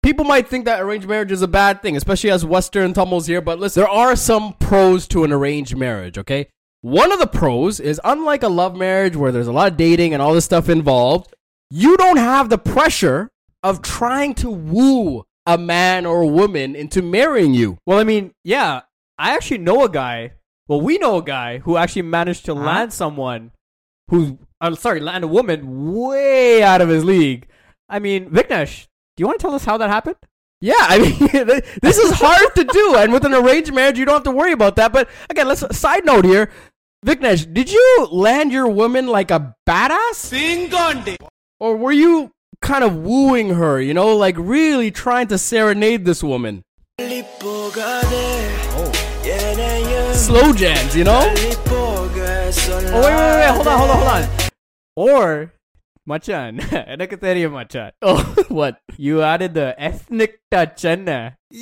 people 0.07 0.25
might 0.33 0.47
think 0.51 0.63
that 0.69 0.79
arranged 0.85 1.07
marriage 1.13 1.31
is 1.37 1.41
a 1.41 1.51
bad 1.61 1.75
thing, 1.83 1.95
especially 2.01 2.31
as 2.37 2.43
Western 2.55 2.93
Tamils 2.99 3.27
here. 3.33 3.41
But 3.49 3.59
listen, 3.63 3.79
there 3.81 3.93
are 4.03 4.15
some 4.29 4.45
pros 4.67 5.07
to 5.13 5.23
an 5.27 5.31
arranged 5.39 5.75
marriage. 5.85 6.17
Okay, 6.23 6.41
one 6.81 7.11
of 7.11 7.19
the 7.19 7.31
pros 7.39 7.79
is 7.91 7.99
unlike 8.13 8.43
a 8.43 8.53
love 8.61 8.75
marriage 8.85 9.15
where 9.23 9.31
there's 9.35 9.51
a 9.53 9.57
lot 9.59 9.69
of 9.71 9.77
dating 9.77 10.13
and 10.13 10.21
all 10.25 10.33
this 10.39 10.45
stuff 10.51 10.69
involved, 10.79 11.27
you 11.83 11.93
don't 12.03 12.17
have 12.31 12.47
the 12.55 12.61
pressure 12.73 13.19
of 13.66 13.82
trying 13.82 14.32
to 14.32 14.48
woo 14.48 15.24
a 15.44 15.58
man 15.58 16.06
or 16.06 16.22
a 16.22 16.26
woman 16.26 16.76
into 16.76 17.02
marrying 17.02 17.52
you. 17.52 17.78
Well, 17.84 17.98
I 17.98 18.04
mean, 18.04 18.32
yeah, 18.44 18.82
I 19.18 19.34
actually 19.34 19.58
know 19.58 19.84
a 19.84 19.88
guy. 19.88 20.34
Well, 20.68 20.80
we 20.80 20.98
know 20.98 21.16
a 21.18 21.22
guy 21.22 21.58
who 21.58 21.76
actually 21.76 22.02
managed 22.02 22.44
to 22.44 22.54
Huh? 22.54 22.60
land 22.60 22.92
someone 22.92 23.50
who, 24.08 24.38
I'm 24.60 24.76
sorry, 24.76 25.00
land 25.00 25.24
a 25.24 25.28
woman 25.28 25.92
way 25.94 26.62
out 26.62 26.80
of 26.80 26.88
his 26.88 27.04
league. 27.04 27.48
I 27.88 27.98
mean, 27.98 28.30
Viknesh, 28.30 28.86
do 29.16 29.22
you 29.22 29.26
want 29.26 29.40
to 29.40 29.42
tell 29.42 29.54
us 29.54 29.64
how 29.64 29.76
that 29.78 29.90
happened? 29.90 30.16
Yeah, 30.60 30.74
I 30.78 30.98
mean, 30.98 31.18
this 31.82 31.98
is 31.98 32.12
hard 32.12 32.54
to 32.54 32.64
do, 32.64 32.94
and 32.96 33.12
with 33.12 33.24
an 33.24 33.34
arranged 33.34 33.74
marriage, 33.74 33.98
you 33.98 34.04
don't 34.04 34.14
have 34.14 34.22
to 34.24 34.30
worry 34.30 34.52
about 34.52 34.76
that. 34.76 34.92
But 34.92 35.08
again, 35.28 35.48
let's 35.48 35.76
side 35.76 36.04
note 36.04 36.24
here. 36.24 36.50
Viknesh, 37.04 37.52
did 37.52 37.70
you 37.70 38.08
land 38.12 38.52
your 38.52 38.68
woman 38.68 39.08
like 39.08 39.32
a 39.32 39.56
badass? 39.68 40.30
Or 41.58 41.76
were 41.76 41.92
you 41.92 42.32
kind 42.60 42.84
of 42.84 42.96
wooing 42.96 43.50
her, 43.54 43.80
you 43.80 43.94
know, 43.94 44.16
like 44.16 44.36
really 44.38 44.90
trying 44.90 45.28
to 45.28 45.38
serenade 45.38 46.04
this 46.04 46.22
woman. 46.22 46.62
Slow 50.14 50.52
jams, 50.52 50.96
you 50.96 51.04
know? 51.04 51.20
Oh, 51.22 53.00
wait, 53.02 53.02
wait, 53.02 53.36
wait, 53.36 53.50
hold 53.54 53.66
on, 53.66 53.78
hold 53.78 53.90
on, 53.90 53.96
hold 53.96 54.08
on. 54.08 54.50
Or, 54.96 55.52
Machan, 56.06 56.58
Enakatariya 56.60 57.52
Machan. 57.52 57.92
Oh, 58.02 58.22
what? 58.48 58.80
You 58.96 59.22
added 59.22 59.54
the 59.54 59.74
ethnic 59.78 60.40
touch, 60.50 60.84
Anna. 60.84 61.36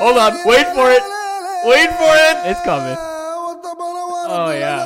hold 0.00 0.18
on, 0.18 0.32
wait 0.44 0.66
for 0.74 0.90
it. 0.90 1.02
Wait 1.64 1.88
for 1.88 2.12
it. 2.12 2.50
It's 2.50 2.60
coming 2.62 3.13
Oh, 4.33 4.51
yeah. 4.53 4.77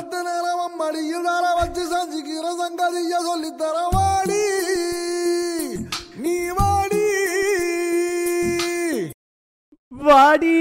Vadi. 9.92 10.58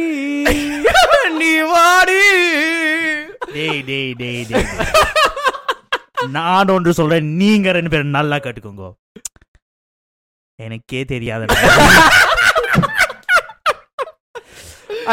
நீ 1.40 1.52
வாடி. 1.72 2.22
டேய் 3.54 3.82
டேய் 3.88 4.14
டேய் 4.20 4.44
டேய் 4.50 4.68
நான் 6.36 6.72
ஒன்று 6.76 6.92
சொல்றேன் 7.00 7.28
நீங்க 7.42 7.72
ரெண்டு 7.78 7.92
பேரும் 7.94 8.18
நல்லா 8.18 8.38
கட்டுக்கோங்க 8.46 8.90
எனக்கே 10.60 11.02
தெரியாத 11.14 11.48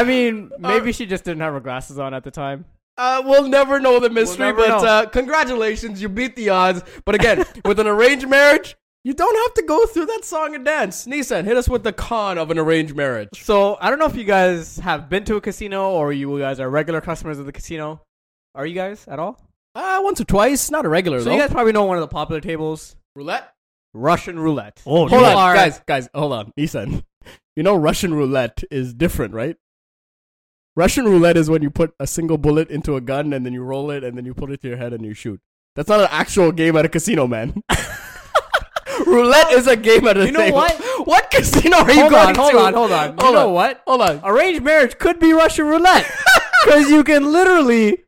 I 0.01 0.05
mean, 0.05 0.35
maybe 0.69 0.91
she 0.97 1.05
just 1.13 1.25
didn't 1.25 1.43
have 1.45 1.55
her 1.59 1.61
glasses 1.61 1.97
on 2.05 2.15
at 2.19 2.25
the 2.27 2.31
time. 2.31 2.61
Uh, 2.98 3.22
we'll 3.26 3.48
never 3.48 3.80
know 3.80 4.00
the 4.00 4.10
mystery, 4.10 4.46
never 4.46 4.66
but. 4.68 4.86
Uh, 4.86 5.06
congratulations, 5.08 6.02
you 6.02 6.08
beat 6.10 6.36
the 6.36 6.50
odds. 6.50 6.82
But 7.06 7.16
again, 7.16 7.44
with 7.66 7.80
an 7.80 7.88
arranged 7.88 8.28
marriage, 8.30 8.76
you 9.04 9.14
don't 9.14 9.36
have 9.36 9.54
to 9.56 9.64
go 9.64 9.86
through 9.86 10.06
that 10.08 10.24
song 10.24 10.56
and 10.56 10.64
dance. 10.64 11.06
Nissan, 11.06 11.44
hit 11.44 11.58
us 11.58 11.68
with 11.68 11.84
the 11.84 11.92
con 11.94 12.38
of 12.38 12.52
an 12.52 12.58
arranged 12.58 12.96
marriage. 12.96 13.30
So 13.44 13.78
I 13.82 13.90
don't 13.90 14.00
know 14.00 14.06
if 14.06 14.16
you 14.16 14.24
guys 14.24 14.78
have 14.80 15.10
been 15.10 15.26
to 15.26 15.36
a 15.36 15.42
casino 15.42 15.92
or 15.92 16.14
you 16.14 16.40
guys 16.40 16.60
are 16.60 16.70
regular 16.70 17.02
customers 17.02 17.38
of 17.38 17.46
the 17.46 17.52
casino. 17.52 18.02
Are 18.56 18.66
you 18.66 18.76
guys 18.76 19.06
at 19.08 19.20
all? 19.20 19.40
Uh, 19.76 20.00
once 20.02 20.22
or 20.22 20.24
twice, 20.24 20.72
not 20.72 20.86
a 20.86 20.90
regular 20.90 21.20
So 21.20 21.26
though. 21.26 21.34
you 21.34 21.40
guys 21.42 21.52
probably 21.52 21.74
know 21.74 21.84
one 21.84 21.98
of 21.98 22.02
the 22.02 22.08
popular 22.08 22.40
tables, 22.40 22.96
roulette. 23.16 23.52
Russian 23.94 24.40
roulette. 24.40 24.82
Oh, 24.86 25.08
Hold 25.08 25.24
on, 25.24 25.36
are- 25.38 25.54
guys, 25.54 25.82
guys, 25.86 26.08
hold 26.16 26.32
on, 26.34 26.54
Nissan. 26.58 27.04
You 27.58 27.64
know 27.64 27.76
Russian 27.78 28.14
roulette 28.14 28.66
is 28.70 28.94
different, 28.94 29.34
right? 29.34 29.56
Russian 30.76 31.06
roulette 31.06 31.38
is 31.38 31.50
when 31.50 31.62
you 31.62 31.70
put 31.70 31.94
a 32.00 32.08
single 32.08 32.38
bullet 32.38 32.70
into 32.70 32.96
a 32.96 33.02
gun 33.02 33.32
and 33.34 33.46
then 33.46 33.54
you 33.54 33.64
roll 33.64 33.90
it 33.92 34.04
and 34.04 34.18
then 34.18 34.26
you 34.26 34.34
put 34.34 34.52
it 34.52 34.62
to 34.62 34.68
your 34.68 34.78
head 34.78 34.92
and 34.94 35.06
you 35.06 35.14
shoot. 35.14 35.40
That's 35.76 35.88
not 35.90 36.02
an 36.02 36.08
actual 36.12 36.52
game 36.52 36.76
at 36.76 36.86
a 36.86 36.90
casino, 36.90 37.28
man. 37.28 37.62
roulette 39.06 39.52
is 39.52 39.68
a 39.68 39.76
game 39.76 40.08
at 40.08 40.18
a 40.18 40.26
You 40.26 40.32
know 40.32 40.40
table. 40.40 40.58
what? 40.58 40.82
What 41.06 41.30
casino 41.30 41.78
are 41.78 41.92
you 41.92 42.00
Hold 42.00 42.12
going 42.12 42.28
on, 42.30 42.36
hold 42.36 42.52
to? 42.52 42.58
on, 42.58 42.74
hold 42.74 42.92
on. 42.92 43.10
You 43.12 43.16
Hold 43.24 43.36
know 43.36 43.48
on. 43.50 43.54
what? 43.54 43.84
Hold 43.86 44.02
on. 44.02 44.22
Arranged 44.24 44.64
marriage 44.64 44.98
could 44.98 45.20
be 45.20 45.34
Russian 45.34 45.66
roulette 45.68 46.10
because 46.64 46.90
you 46.90 47.04
can 47.04 47.32
literally 47.32 48.00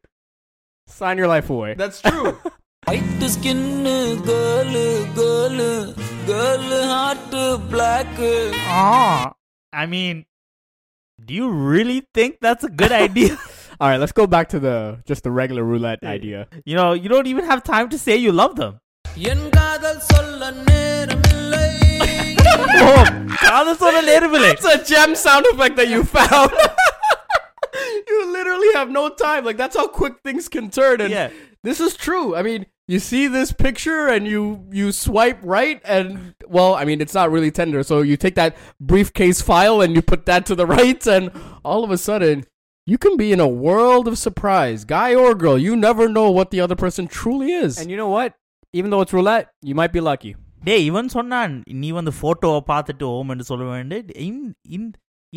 sign 0.88 1.18
your 1.20 1.28
life 1.28 1.50
away. 1.52 1.76
That's 1.76 2.02
true. 2.02 2.40
White 2.88 3.04
skin, 3.30 3.84
girl, 3.84 5.06
girl, 5.14 5.94
girl, 6.26 7.58
black. 7.70 8.08
Ah, 8.66 9.34
I 9.72 9.86
mean, 9.86 10.26
do 11.25 11.35
you 11.35 11.49
really 11.51 11.99
think 12.15 12.38
that's 12.41 12.65
a 12.65 12.73
good 12.83 12.93
idea? 13.07 13.35
All 13.81 13.88
right, 13.91 14.01
let's 14.03 14.12
go 14.12 14.27
back 14.27 14.49
to 14.55 14.59
the 14.67 14.77
just 15.11 15.23
the 15.27 15.31
regular 15.31 15.65
roulette 15.65 16.01
idea. 16.05 16.47
you 16.65 16.77
know, 16.77 16.93
you 17.03 17.09
don't 17.09 17.27
even 17.35 17.45
have 17.53 17.62
time 17.65 17.88
to 17.95 17.99
say 18.07 18.17
you 18.27 18.33
love 18.45 18.55
them. 18.62 18.73
என் 19.31 19.47
காதல் 19.59 20.03
சொல்ல 20.12 20.51
நேரமில்லை 20.69 21.69
Oh, 22.85 23.03
காதல் 23.47 23.81
சொல்ல 23.83 23.99
நேரமில்லை. 24.11 24.51
It's 24.55 24.69
a 24.77 24.79
gem 24.91 25.11
sound 25.25 25.45
effect 25.53 25.75
that 25.81 25.88
you 25.95 26.01
found. 26.19 26.53
you 28.11 28.19
literally 28.37 28.71
have 28.79 28.91
no 29.01 29.05
time. 29.27 29.43
Like 29.49 29.59
that's 29.62 29.77
how 29.81 29.87
quick 30.01 30.15
things 30.29 30.47
can 30.57 30.67
turn. 30.79 30.97
And 31.05 31.12
Yeah. 31.19 31.29
this 31.69 31.81
is 31.87 31.93
true. 32.07 32.27
I 32.38 32.43
mean, 32.49 32.62
you 32.88 33.00
see 33.00 33.28
this 33.28 33.52
picture 33.52 34.08
and 34.08 34.28
you 34.28 34.65
you 34.71 34.91
swipe 34.91 35.39
right 35.43 35.82
and 35.84 36.36
well 36.47 36.76
i 36.76 36.86
mean 36.86 37.02
it's 37.02 37.13
not 37.13 37.32
really 37.32 37.52
Tinder. 37.52 37.84
So 37.84 38.02
you 38.02 38.17
take 38.17 38.36
that 38.36 38.56
briefcase 38.80 39.41
file 39.41 39.82
and 39.82 39.95
you 39.95 40.02
put 40.02 40.26
that 40.26 40.45
to 40.45 40.56
the 40.56 40.65
right 40.78 41.06
and 41.06 41.32
all 41.63 41.84
of 41.84 41.91
a 41.91 41.97
sudden 41.97 42.45
you 42.86 42.97
can 42.97 43.17
be 43.17 43.32
in 43.34 43.41
a 43.41 43.47
world 43.47 44.08
of 44.08 44.17
surprise 44.17 44.86
guy 44.86 45.13
or 45.13 45.36
girl. 45.36 45.58
You 45.58 45.76
never 45.76 46.08
know 46.08 46.32
what 46.32 46.52
the 46.52 46.62
other 46.62 46.76
person 46.76 47.08
truly 47.08 47.52
is. 47.52 47.78
And 47.78 47.91
you 47.91 47.97
know 47.97 48.08
what? 48.08 48.36
Even 48.71 48.89
though 48.91 49.02
it's 49.02 49.13
roulette 49.13 49.50
you 49.62 49.76
might 49.76 49.91
be 49.91 50.00
lucky. 50.00 50.36
டே 50.63 50.84
இவன் 50.84 51.08
சொன்னான் 51.08 51.63
நீ 51.82 51.91
வந்து 51.91 52.12
ஃபோட்டோவை 52.19 52.62
பார்த்துட்டு 52.71 53.06
ஓமென்னு 53.17 53.41
சொல்ல 53.41 53.65
வேண்டிய 53.65 54.02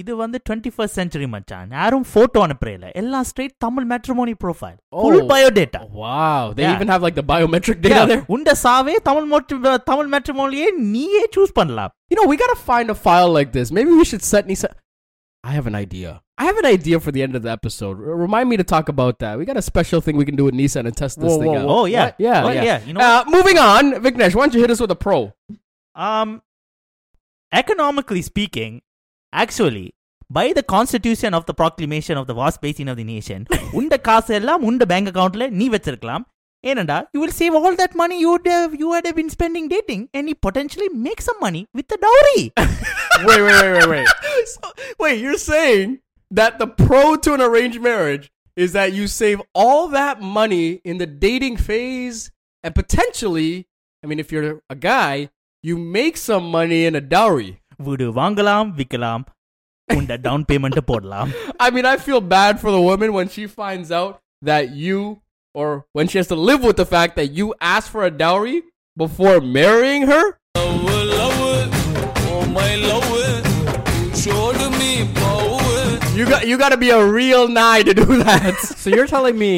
இது 0.02 0.14
வந்து 0.22 0.38
டுவெண்ட்டி 0.48 0.72
ஃபர்ஸ்ட் 0.76 0.98
சென்ச்சுரி 1.00 1.28
மச்சான் 1.34 1.70
யாரும் 1.78 2.06
போட்டோ 2.14 2.40
அனுப்புறேல 2.46 2.88
எல்லாம் 3.02 3.26
straight 3.30 3.54
Tamil 3.66 3.86
matrimony 3.92 4.34
profile 4.44 4.76
full 5.02 5.20
Oh. 5.22 5.28
Biodata 5.32 5.82
wow, 6.02 6.42
they 6.58 6.66
Yeah. 6.66 6.76
even 6.78 6.90
have 6.94 7.04
like 7.08 7.18
the 7.22 7.26
biometric 7.34 7.78
data 7.86 8.02
there. 8.12 8.24
உண்ட 8.36 8.56
சாவே 8.64 8.96
தமிழ் 9.10 9.30
மோட்டு 9.34 9.78
தமிழ் 9.92 10.10
மேட்ரிமோனியே 10.16 10.68
நீயே 10.96 11.24
சூஸ் 11.38 11.56
பண்ணலாம் 11.60 11.94
You 12.12 12.18
know, 12.20 12.28
we 12.32 12.38
gotta 12.44 12.60
find 12.72 12.90
a 12.96 13.00
file 13.06 13.32
like 13.38 13.52
this. 13.58 13.70
Maybe 13.78 13.94
we 14.02 14.06
should 14.12 14.26
set 14.32 14.44
Nisa. 14.52 14.72
I 15.44 15.54
have 15.58 15.68
an 15.72 15.78
idea. 15.86 16.12
I 16.42 16.46
have 16.50 16.60
an 16.62 16.68
idea 16.76 16.98
for 17.06 17.12
the 17.16 17.22
end 17.26 17.36
of 17.40 17.44
the 17.46 17.52
episode. 17.58 17.98
R- 18.06 18.18
remind 18.24 18.48
me 18.52 18.58
to 18.62 18.66
talk 18.74 18.88
about 18.94 19.16
that. 19.24 19.34
We 19.40 19.46
got 19.52 19.60
a 19.64 19.68
special 19.72 20.00
thing 20.06 20.16
we 20.22 20.28
can 20.30 20.38
do 20.40 20.46
with 20.48 20.56
Nisa 20.62 20.78
and 20.82 20.96
test 21.02 21.16
this 21.24 21.32
Whoa, 21.32 21.42
thing 21.42 21.52
whoa, 21.52 21.60
out. 21.62 21.68
whoa. 21.70 21.78
Oh 21.80 21.86
yeah, 21.96 22.08
What? 22.08 22.24
Yeah, 22.28 22.40
oh, 22.48 22.52
yeah. 22.58 22.66
yeah. 22.70 22.80
You 22.88 22.94
know, 22.96 23.04
Uh, 23.10 23.22
moving 23.36 23.60
on, 23.68 23.84
Vignesh, 24.06 24.36
why 24.38 24.44
don't 24.46 24.58
you 24.58 24.64
hit 24.66 24.74
us 24.76 24.82
with 24.86 24.94
a 24.98 25.02
pro? 25.06 25.18
um, 25.96 26.30
economically 27.54 28.24
speaking, 28.24 28.74
actually, 29.34 29.88
by 30.30 30.54
the 30.54 30.64
constitution 30.76 31.34
of 31.34 31.46
the 31.46 31.54
proclamation 31.54 32.18
of 32.18 32.28
the 32.28 32.34
vast 32.34 32.62
basin 32.62 32.88
of 32.88 32.98
the 32.98 33.08
nation, 33.16 33.42
உண்ட 33.80 33.98
காசு 34.08 34.34
எல்லாம் 34.40 34.64
உண்ட 34.70 34.86
bank 34.92 35.10
அக்கவுண்ட்ல 35.12 35.48
நீ 35.60 35.68
வச்சிருக்கலாம் 35.76 36.26
ஏனண்டா 36.70 36.98
you 37.14 37.20
will 37.24 37.36
save 37.42 37.56
all 37.60 37.76
that 37.82 37.94
money 38.02 38.18
you 38.24 38.30
would 38.34 38.48
have 38.56 38.72
you 38.82 38.88
would 38.92 39.06
have 39.10 39.18
been 39.22 39.34
spending 39.38 39.66
dating 39.76 40.02
and 40.16 40.30
you 40.30 40.36
potentially 40.48 40.90
make 41.08 41.22
some 41.28 41.40
money 41.48 41.64
with 41.78 41.88
the 41.94 42.00
dowry. 42.06 42.44
Wait, 43.28 43.42
wait, 43.46 43.58
wait, 43.62 43.74
wait, 43.76 43.90
wait. 43.94 44.08
So, 44.54 44.72
wait, 45.02 45.18
you're 45.24 45.42
saying 45.52 45.90
that 46.40 46.54
the 46.62 46.68
pro 46.68 47.04
to 47.26 47.34
an 47.36 47.42
arranged 47.50 47.82
marriage 47.90 48.26
is 48.64 48.72
that 48.78 48.90
you 48.98 49.06
save 49.08 49.42
all 49.54 49.84
that 50.00 50.22
money 50.40 50.82
in 50.84 50.98
the 50.98 51.10
dating 51.28 51.58
phase 51.68 52.20
and 52.64 52.74
potentially, 52.74 53.68
I 54.04 54.08
mean, 54.08 54.20
if 54.20 54.32
you're 54.32 54.62
a 54.70 54.76
guy, 54.76 55.30
you 55.62 55.78
make 55.78 56.18
some 56.18 56.50
money 56.50 56.86
in 56.86 56.96
a 56.96 57.02
dowry. 57.16 57.52
வீடு 57.86 58.06
வாங்கலாம் 58.20 58.70
விற்கலாம் 58.78 59.24
உண்ட 59.88 60.18
down 60.28 60.46
payment 60.50 60.82
போடலாம் 60.92 61.32
I 61.66 61.70
mean, 61.76 61.86
I 61.94 61.98
feel 62.08 62.22
bad 62.38 62.54
for 62.64 62.72
the 62.78 62.84
woman 62.90 63.10
when 63.18 63.28
she 63.36 63.44
finds 63.60 63.90
out 64.00 64.14
that 64.42 64.66
you, 64.86 65.00
or 65.56 65.68
when 65.98 66.08
she 66.12 66.18
has 66.22 66.30
to 66.34 66.40
live 66.50 66.62
with 66.70 66.78
the 66.84 66.90
fact 66.96 67.14
that 67.20 67.30
you 67.40 67.46
asked 67.74 67.92
for 67.96 68.04
a 68.10 68.14
dowry 68.24 68.58
before 68.98 69.36
marrying 69.60 70.04
her. 70.12 70.24
You 76.18 76.26
got 76.26 76.48
you 76.48 76.58
got 76.58 76.70
to 76.70 76.78
be 76.78 76.90
a 76.92 77.04
real 77.20 77.46
nigh 77.50 77.84
to 77.84 77.94
do 77.94 78.06
that. 78.24 78.56
So 78.82 78.90
you're 78.90 79.08
telling 79.08 79.38
me 79.38 79.54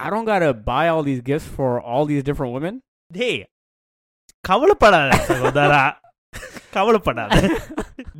I 0.00 0.10
don't 0.10 0.24
gotta 0.24 0.52
buy 0.54 0.88
all 0.88 1.02
these 1.02 1.20
gifts 1.20 1.46
for 1.46 1.80
all 1.80 2.04
these 2.06 2.22
different 2.28 2.52
women? 2.52 2.74
டேய் 3.10 3.40
கவலைப்படாத 4.44 5.18
சகோதரா 5.28 5.82
கவலைப்படாத 6.76 7.36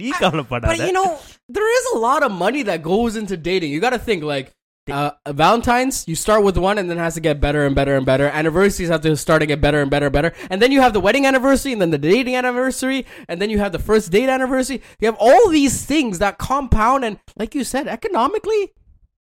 நீ 0.00 0.11
கவலைப்படாத 0.22 0.70
but 0.72 0.83
you 0.88 0.94
know, 0.98 1.09
there 1.57 1.70
is 1.79 1.87
a 1.94 1.98
lot 2.09 2.22
of 2.27 2.33
money 2.44 2.62
that 2.70 2.81
goes 2.92 3.14
into 3.20 3.37
dating. 3.48 3.72
You 3.77 3.81
got 3.88 3.96
to 4.00 4.05
think 4.11 4.22
like. 4.35 4.48
Uh, 4.96 5.12
Valentine's, 5.42 5.96
you 6.11 6.14
start 6.22 6.40
with 6.46 6.57
one 6.64 6.77
and 6.81 6.87
then 6.88 6.98
it 6.98 7.05
has 7.05 7.14
to 7.18 7.22
get 7.27 7.37
better 7.44 7.61
and 7.66 7.74
better 7.79 7.94
and 7.98 8.05
better. 8.11 8.27
Anniversaries 8.40 8.90
have 8.94 9.00
to 9.07 9.12
start 9.22 9.40
to 9.44 9.46
get 9.53 9.59
better 9.66 9.81
and 9.85 9.90
better 9.94 10.09
and 10.11 10.12
better. 10.12 10.31
And 10.50 10.59
then 10.62 10.70
you 10.74 10.81
have 10.83 10.92
the 10.96 11.00
wedding 11.07 11.24
anniversary 11.31 11.72
and 11.74 11.81
then 11.83 11.92
the 11.94 12.03
dating 12.07 12.37
anniversary 12.40 12.98
and 13.27 13.40
then 13.40 13.48
you 13.53 13.59
have 13.62 13.72
the 13.77 13.79
first 13.79 14.07
date 14.16 14.29
anniversary. 14.29 14.83
You 15.00 15.07
have 15.11 15.16
all 15.29 15.48
these 15.59 15.77
things 15.92 16.18
that 16.24 16.37
compound 16.37 17.03
and 17.09 17.16
like 17.42 17.55
you 17.59 17.64
said, 17.64 17.88
economically, 17.88 18.62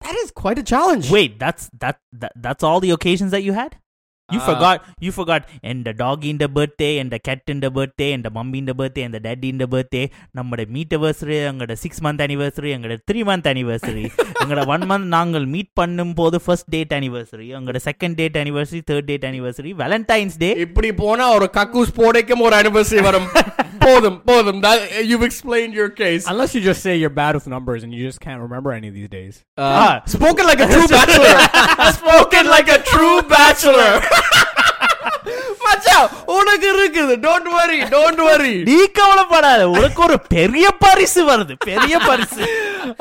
that 0.05 0.15
is 0.15 0.31
quite 0.31 0.57
a 0.57 0.63
challenge. 0.63 1.11
Wait, 1.11 1.37
that's 1.43 1.69
that, 1.83 1.99
that 2.13 2.31
that's 2.47 2.63
all 2.63 2.79
the 2.79 2.91
occasions 2.91 3.31
that 3.31 3.43
you 3.43 3.51
had? 3.51 3.77
You 4.32 4.38
Uh, 4.40 4.44
forgot 4.48 4.76
you 5.04 5.10
forgot 5.12 5.42
and 5.62 5.84
the 5.86 5.92
dog 5.92 6.24
in 6.24 6.36
the 6.42 6.46
birthday 6.48 6.92
and 7.00 7.10
the 7.14 7.18
cat 7.18 7.40
in 7.46 7.58
the 7.64 7.70
birthday 7.78 8.06
and 8.14 8.22
the 8.26 8.30
mummy 8.36 8.58
in 8.60 8.66
the 8.70 8.74
birthday 8.78 9.02
and 9.06 9.12
the 9.16 9.20
daddy 9.26 9.48
in 9.52 9.58
the 9.62 9.66
birthday 9.74 10.04
நம்மட 10.38 10.62
meet 10.76 10.94
anniversary 10.96 11.36
எங்களோட 11.48 11.74
six 11.82 12.00
month 12.06 12.22
anniversary 12.26 12.70
எங்களோட 12.76 12.96
three 13.10 13.22
month 13.30 13.48
anniversary 13.52 14.06
எங்களோட 14.42 14.62
one 14.74 14.86
month 14.92 15.10
நாங்கள் 15.16 15.46
meet 15.54 15.72
பண்ணும் 15.80 16.14
போது 16.20 16.38
first 16.44 16.70
date 16.76 16.94
anniversary 16.98 17.48
எங்களோட 17.58 17.82
second 17.88 18.18
date 18.20 18.38
anniversary 18.44 18.82
third 18.90 19.08
date 19.10 19.26
anniversary 19.32 19.72
Valentine's 19.82 20.38
Day 20.44 20.50
இப்படி 20.66 20.92
போனா 21.02 21.26
ஒரு 21.36 21.48
கக்கூஸ் 21.58 21.92
போடைக்கும் 22.00 22.44
ஒரு 22.48 22.56
anniversary 22.62 23.04
வரும் 23.08 23.28
போதும் 23.85 24.17
போதும் 24.29 24.59
that 24.65 24.79
you've 25.09 25.25
explained 25.29 25.73
your 25.73 25.89
case 26.01 26.23
Unless 26.33 26.53
you 26.55 26.61
just 26.61 26.81
say 26.87 26.93
you're 27.01 27.15
bad 27.23 27.33
with 27.37 27.47
numbers 27.55 27.81
and 27.83 27.91
you 27.95 28.01
just 28.09 28.21
can't 28.25 28.41
remember 28.47 28.71
any 28.79 28.87
of 28.91 28.95
these 28.99 29.11
days. 29.19 29.35
uh, 29.57 29.71
Ah. 29.83 29.95
spoken 30.15 30.45
like 30.51 30.61
a 30.67 30.69
true 30.75 30.87
bachelor 30.95 31.35
spoken 31.99 32.45
like 32.55 32.69
a 32.77 32.81
true 32.93 33.17
bachelor 33.35 33.91
மச்சான் 35.65 36.05
உனக்கு 36.35 36.67
இருக்குது 36.73 37.15
don't 37.27 37.47
worry 37.55 37.79
don't 37.97 38.19
worry 38.27 38.53
நீ 38.69 38.77
கவலைப்படாத 38.99 39.63
உனக்கு 39.75 40.01
ஒரு 40.07 40.17
பெரிய 40.35 40.67
பரிசு 40.83 41.23
வருது 41.31 41.55
பெரிய 41.69 41.95
பரிசு 42.09 42.43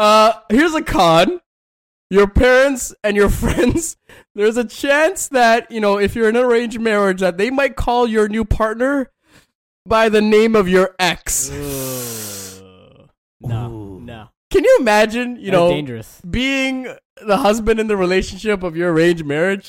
uh, 0.06 0.30
here's 0.56 0.76
a 0.82 0.86
con 0.96 1.26
your 2.10 2.26
parents 2.42 2.84
and 3.06 3.14
your 3.20 3.30
friends 3.42 3.82
there's 4.38 4.58
a 4.64 4.68
chance 4.82 5.20
that 5.38 5.60
you 5.74 5.80
know 5.84 5.94
if 6.06 6.10
you're 6.16 6.30
in 6.32 6.38
an 6.42 6.46
arranged 6.50 6.80
marriage 6.90 7.20
that 7.26 7.36
they 7.42 7.50
might 7.60 7.74
call 7.86 8.02
your 8.16 8.26
new 8.36 8.44
partner 8.60 8.92
by 9.86 10.08
the 10.08 10.20
name 10.20 10.54
of 10.56 10.68
your 10.68 10.94
ex 10.98 11.50
No, 13.40 13.70
Ooh. 13.70 14.00
no. 14.00 14.28
can 14.50 14.64
you 14.64 14.76
imagine 14.80 15.36
you 15.36 15.50
That's 15.50 15.52
know 15.52 15.68
dangerous. 15.70 16.20
being 16.38 16.76
the 17.32 17.38
husband 17.38 17.78
in 17.80 17.86
the 17.86 17.96
relationship 17.96 18.62
of 18.62 18.76
your 18.76 18.92
arranged 18.92 19.24
marriage 19.24 19.68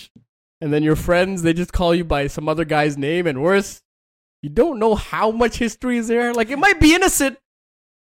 and 0.62 0.74
then 0.74 0.84
your 0.84 0.96
friends 0.96 1.42
they 1.44 1.54
just 1.54 1.74
call 1.80 1.94
you 2.00 2.04
by 2.04 2.28
some 2.28 2.50
other 2.50 2.66
guy's 2.66 2.98
name 2.98 3.26
and 3.28 3.42
worse 3.42 3.82
you 4.42 4.50
don't 4.62 4.80
know 4.84 4.96
how 4.96 5.28
much 5.32 5.58
history 5.58 5.98
is 5.98 6.08
there 6.14 6.34
like 6.34 6.50
it 6.50 6.60
might 6.66 6.80
be 6.80 6.94
innocent 6.96 7.38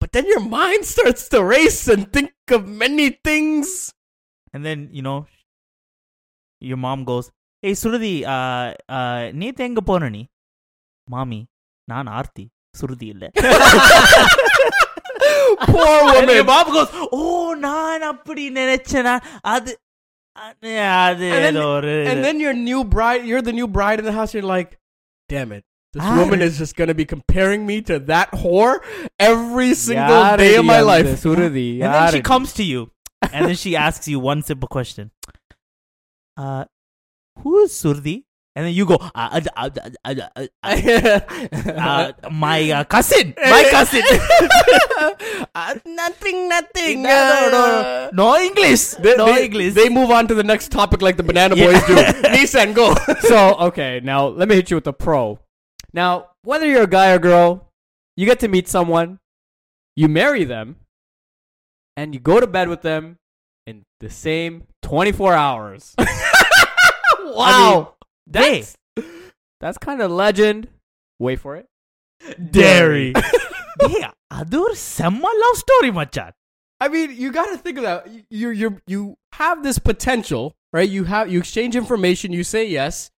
but 0.00 0.12
then 0.12 0.26
your 0.26 0.40
mind 0.40 0.84
starts 0.84 1.28
to 1.28 1.42
race 1.42 1.88
and 1.88 2.12
think 2.12 2.32
of 2.50 2.68
many 2.84 3.08
things 3.30 3.92
and 4.52 4.64
then 4.64 4.88
you 4.92 5.02
know 5.08 5.26
your 6.60 6.76
mom 6.86 7.04
goes 7.12 7.26
hey 7.64 7.74
Shruti 7.82 8.14
uh, 8.34 8.66
uh, 8.96 9.22
நேத்து 9.40 9.62
எங்க 9.68 9.80
போன 9.90 10.08
நீ 10.16 10.22
மாமி 11.14 11.40
நான் 11.88 12.08
ஆர்த்தி 12.18 12.44
சுருதி 12.74 13.08
இல்ல 13.14 13.24
poor 15.72 15.98
And 16.18 16.30
your 16.30 16.44
woman 16.44 16.46
mom 16.52 16.66
goes 16.76 16.90
ஓ 17.18 17.20
நான் 17.66 18.04
அப்படி 18.12 18.44
நினைச்சேனா 18.60 19.14
அது 19.54 19.72
அது 20.36 20.70
அது 21.06 21.26
And 21.34 21.42
then- 21.44 21.56
ஏதோ 21.56 21.66
ஒரு 21.76 21.92
and 22.10 22.18
then 22.26 22.38
your 22.44 22.54
new 22.68 22.80
bride 22.94 23.22
you're 23.30 23.44
the 23.50 23.56
new 23.60 23.68
bride 23.76 24.00
in 24.02 24.06
the 24.10 24.16
house 24.18 24.32
you're 24.36 24.50
like 24.56 24.70
damn 25.32 25.52
it 25.58 25.64
this 25.94 26.04
Ah. 26.06 26.14
woman 26.20 26.40
is 26.46 26.54
just 26.62 26.74
going 26.78 26.90
to 26.92 26.98
be 27.02 27.06
comparing 27.14 27.62
me 27.70 27.76
to 27.90 27.96
that 28.12 28.30
whore 28.42 28.74
every 29.30 29.70
single 29.86 30.16
Yaaradi 30.22 30.42
day 30.44 30.54
of 30.62 30.66
my 30.72 30.78
அந்த 30.80 30.88
life 30.92 31.10
Shruti 31.24 31.68
and 31.82 31.90
then 31.94 32.06
she 32.06 32.18
Yaaradi? 32.18 32.22
comes 32.32 32.50
to 32.60 32.64
you 32.72 32.82
and 33.32 33.40
then 33.48 33.58
she 33.64 33.72
asks 33.86 34.06
you 34.12 34.18
one 34.32 34.40
simple 34.50 34.70
question 34.76 35.06
uh 36.36 36.62
who 37.36 37.52
is 37.64 37.70
Surdi 37.82 38.16
And 38.55 38.65
then 38.65 38.73
you 38.73 38.85
go 38.85 38.95
uh, 38.95 39.09
uh, 39.15 39.41
uh, 39.55 39.69
uh, 40.03 40.15
uh, 40.33 40.47
uh, 40.63 41.19
uh, 41.69 42.11
my 42.31 42.71
uh, 42.71 42.83
cousin 42.83 43.33
my 43.43 43.63
cousin 43.69 44.01
Uh, 45.55 45.75
nothing, 45.85 46.47
nothing. 46.49 47.01
no, 47.03 47.49
no, 47.51 47.63
Uh, 47.65 48.09
no 48.13 48.37
English 48.37 48.91
They, 48.99 49.15
no 49.15 49.25
they- 49.33 49.45
English 49.45 49.73
they 49.73 49.89
move 49.89 50.11
on 50.11 50.27
to 50.27 50.35
the 50.35 50.43
next 50.43 50.71
topic 50.71 51.01
like 51.01 51.17
the 51.17 51.23
Banana 51.23 51.55
Yeah. 51.55 51.71
Boys 51.71 51.83
do. 51.87 51.95
Nissan, 52.29 52.73
go. 52.75 52.93
so 53.27 53.55
okay, 53.71 53.99
now 54.03 54.27
let 54.27 54.47
me 54.49 54.55
hit 54.55 54.69
you 54.71 54.77
with 54.77 54.83
the 54.85 54.93
pro. 54.93 55.39
Now, 55.93 56.29
whether 56.43 56.65
you're 56.67 56.83
a 56.83 56.87
guy 56.87 57.11
or 57.11 57.19
girl, 57.19 57.67
you 58.15 58.25
get 58.25 58.39
to 58.41 58.47
meet 58.47 58.67
someone, 58.67 59.19
you 59.95 60.07
marry 60.07 60.43
them, 60.43 60.75
and 61.97 62.13
you 62.13 62.19
go 62.19 62.39
to 62.39 62.47
bed 62.47 62.67
with 62.69 62.81
them 62.83 63.17
in 63.65 63.83
the 63.99 64.09
same 64.09 64.67
24 64.83 65.33
hours. 65.33 65.95
wow. 67.25 67.95
That's 68.29 68.77
that's 69.59 69.77
kind 69.77 70.01
of 70.01 70.11
legend. 70.11 70.67
Wait 71.19 71.39
for 71.39 71.55
it. 71.55 71.67
Dairy. 72.51 73.13
yeah, 73.89 74.11
love 75.33 75.57
story 75.57 75.91
machan. 75.91 76.31
I 76.79 76.87
mean, 76.87 77.11
you 77.15 77.31
got 77.31 77.47
to 77.47 77.57
think 77.57 77.77
of 77.77 77.83
that. 77.83 78.07
You 78.29 78.49
you 78.49 78.81
you 78.87 79.17
have 79.33 79.63
this 79.63 79.79
potential, 79.79 80.55
right? 80.71 80.89
You 80.89 81.03
have 81.05 81.29
you 81.31 81.39
exchange 81.39 81.75
information, 81.75 82.31
you 82.31 82.43
say 82.43 82.65
yes, 82.65 83.11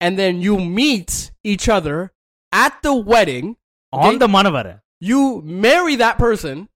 and 0.00 0.18
then 0.18 0.40
you 0.40 0.58
meet 0.58 1.30
each 1.44 1.68
other 1.68 2.12
at 2.50 2.82
the 2.82 2.94
wedding 2.94 3.56
on 3.92 4.18
the 4.18 4.26
manavara. 4.26 4.80
You 5.00 5.42
marry 5.42 5.96
that 5.96 6.18
person, 6.18 6.68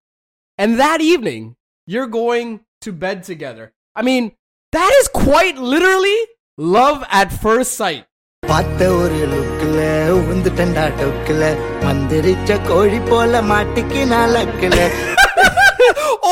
and 0.59 0.79
that 0.79 1.01
evening 1.01 1.57
you're 1.87 2.07
going 2.07 2.61
to 2.83 2.93
bed 2.93 3.25
together. 3.25 3.73
I 3.95 4.03
mean, 4.03 4.33
that 4.73 4.93
is 5.01 5.09
quite 5.09 5.57
literally 5.57 6.17
love 6.60 7.00
at 7.22 7.32
first 7.46 7.74
sight. 7.82 8.04
பார்த்த 8.44 8.88
ஒரு 9.02 9.20
லுக்குல 9.32 9.80
உந்துட்டண்டா 10.32 10.84
டொக்குல 11.00 11.44
மந்திரிச்ச 11.86 12.58
கோழி 12.70 13.00
போல 13.12 13.42
மாட்டிக்கு 13.52 14.04
நாளக்குல 14.14 14.80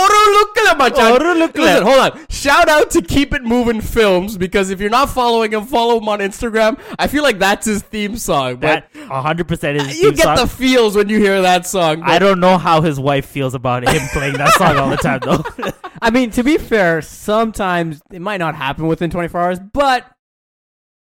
Oru 0.03 0.21
Lukla, 0.35 0.71
machan. 0.77 1.09
Oru 1.15 1.31
Lukla. 1.39 1.63
Listen, 1.65 1.83
hold 1.87 1.99
on. 2.05 2.11
Shout 2.37 2.69
out 2.75 2.87
to 2.95 2.99
Keep 3.11 3.33
It 3.37 3.43
Moving 3.51 3.79
Films 3.95 4.37
because 4.43 4.71
if 4.73 4.79
you're 4.81 4.95
not 4.95 5.09
following 5.17 5.51
him, 5.55 5.65
follow 5.73 5.95
him 5.99 6.07
on 6.13 6.19
Instagram. 6.19 6.79
I 7.03 7.07
feel 7.13 7.23
like 7.27 7.37
that's 7.43 7.67
his 7.71 7.81
theme 7.93 8.15
song. 8.17 8.55
But 8.63 8.87
that 8.93 9.11
100% 9.19 9.75
is 9.75 9.85
his 9.89 9.99
you 10.01 10.09
theme 10.09 10.15
get 10.21 10.25
song. 10.29 10.35
the 10.41 10.47
feels 10.47 10.95
when 10.99 11.09
you 11.13 11.19
hear 11.19 11.37
that 11.49 11.67
song. 11.67 12.01
I 12.15 12.17
don't 12.25 12.41
know 12.45 12.57
how 12.67 12.77
his 12.87 12.99
wife 13.09 13.27
feels 13.37 13.53
about 13.61 13.87
him 13.87 14.01
playing 14.15 14.37
that 14.43 14.53
song 14.63 14.77
all 14.83 14.89
the 14.89 14.97
time 15.09 15.21
though 15.29 15.43
I 16.01 16.09
mean, 16.09 16.31
to 16.39 16.43
be 16.43 16.57
fair, 16.71 16.93
sometimes 17.01 18.01
it 18.11 18.23
might 18.29 18.41
not 18.45 18.55
happen 18.65 18.87
within 18.93 19.09
24 19.11 19.41
hours, 19.41 19.59
but 19.81 20.01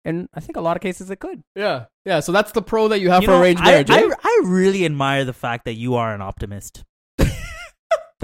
in 0.06 0.16
I 0.34 0.40
think 0.40 0.56
a 0.58 0.62
lot 0.68 0.76
of 0.78 0.82
cases 0.88 1.10
it 1.16 1.20
could. 1.26 1.40
yeah, 1.56 1.78
yeah. 2.06 2.20
So 2.26 2.32
that's 2.38 2.52
the 2.58 2.62
pro 2.72 2.88
that 2.92 3.00
you 3.04 3.10
have 3.14 3.22
You 3.24 3.28
for 3.30 3.34
know, 3.36 3.42
arranged 3.42 3.62
I, 3.64 3.72
marriage. 3.72 3.90
I, 3.90 4.02
eh? 4.04 4.10
I 4.32 4.34
really 4.60 4.84
admire 4.92 5.24
the 5.26 5.38
fact 5.46 5.66
that 5.66 5.74
you 5.86 5.96
are 5.96 6.14
an 6.14 6.22
optimist. 6.22 6.74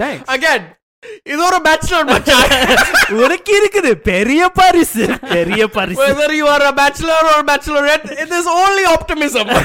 Thanks. 0.02 0.24
Again, 0.36 0.62
இது 1.30 1.40
ஒரு 1.48 1.58
bachelor 1.66 2.02
machan. 2.10 2.46
உனக்கு 3.22 3.52
இருக்குது 3.58 3.90
பெரிய 4.10 4.42
பரிசு 4.60 5.04
பெரிய 5.34 5.62
பரிசு 5.76 6.00
Whether 6.04 6.30
you 6.40 6.46
are 6.54 6.62
a 6.70 6.74
bachelor 6.82 7.18
or 7.30 7.36
a 7.42 7.46
bachelorette, 7.52 8.06
it 8.24 8.30
is 8.38 8.46
only 8.62 8.84
optimism. 8.96 9.46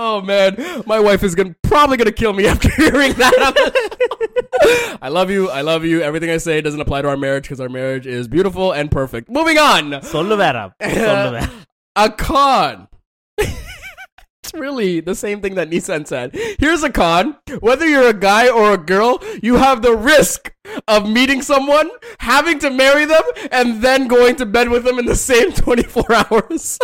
oh 0.00 0.16
man, 0.30 0.50
my 0.92 0.98
wife 1.08 1.22
is 1.28 1.34
gonna 1.34 1.54
probably 1.72 1.96
gonna 2.02 2.18
kill 2.22 2.32
me 2.32 2.46
after 2.52 2.70
hearing 2.82 3.12
that. 3.24 3.54
I 5.01 5.09
love 5.09 5.29
you. 5.29 5.49
I 5.49 5.61
love 5.61 5.85
you. 5.85 6.01
Everything 6.01 6.29
I 6.29 6.37
say 6.37 6.61
doesn't 6.61 6.79
apply 6.81 7.01
to 7.01 7.09
our 7.09 7.17
marriage 7.17 7.43
because 7.43 7.59
our 7.59 7.69
marriage 7.69 8.07
is 8.07 8.27
beautiful 8.27 8.71
and 8.71 8.91
perfect. 8.91 9.29
Moving 9.29 9.57
on. 9.57 9.91
Sollu 10.01 10.37
A 11.95 12.11
con. 12.11 12.87
it's 13.37 14.53
really 14.53 14.99
the 14.99 15.15
same 15.15 15.41
thing 15.41 15.55
that 15.55 15.69
Nissan 15.69 16.05
said. 16.05 16.35
Here's 16.59 16.83
a 16.83 16.91
con. 16.91 17.37
Whether 17.59 17.87
you're 17.87 18.09
a 18.09 18.13
guy 18.13 18.49
or 18.49 18.73
a 18.73 18.77
girl, 18.77 19.21
you 19.41 19.55
have 19.55 19.81
the 19.81 19.95
risk 19.95 20.53
of 20.87 21.09
meeting 21.09 21.41
someone, 21.41 21.89
having 22.19 22.59
to 22.59 22.69
marry 22.69 23.05
them, 23.05 23.23
and 23.51 23.81
then 23.81 24.07
going 24.07 24.35
to 24.35 24.45
bed 24.45 24.69
with 24.69 24.83
them 24.83 24.99
in 24.99 25.05
the 25.05 25.15
same 25.15 25.51
24 25.53 26.05
hours. 26.13 26.79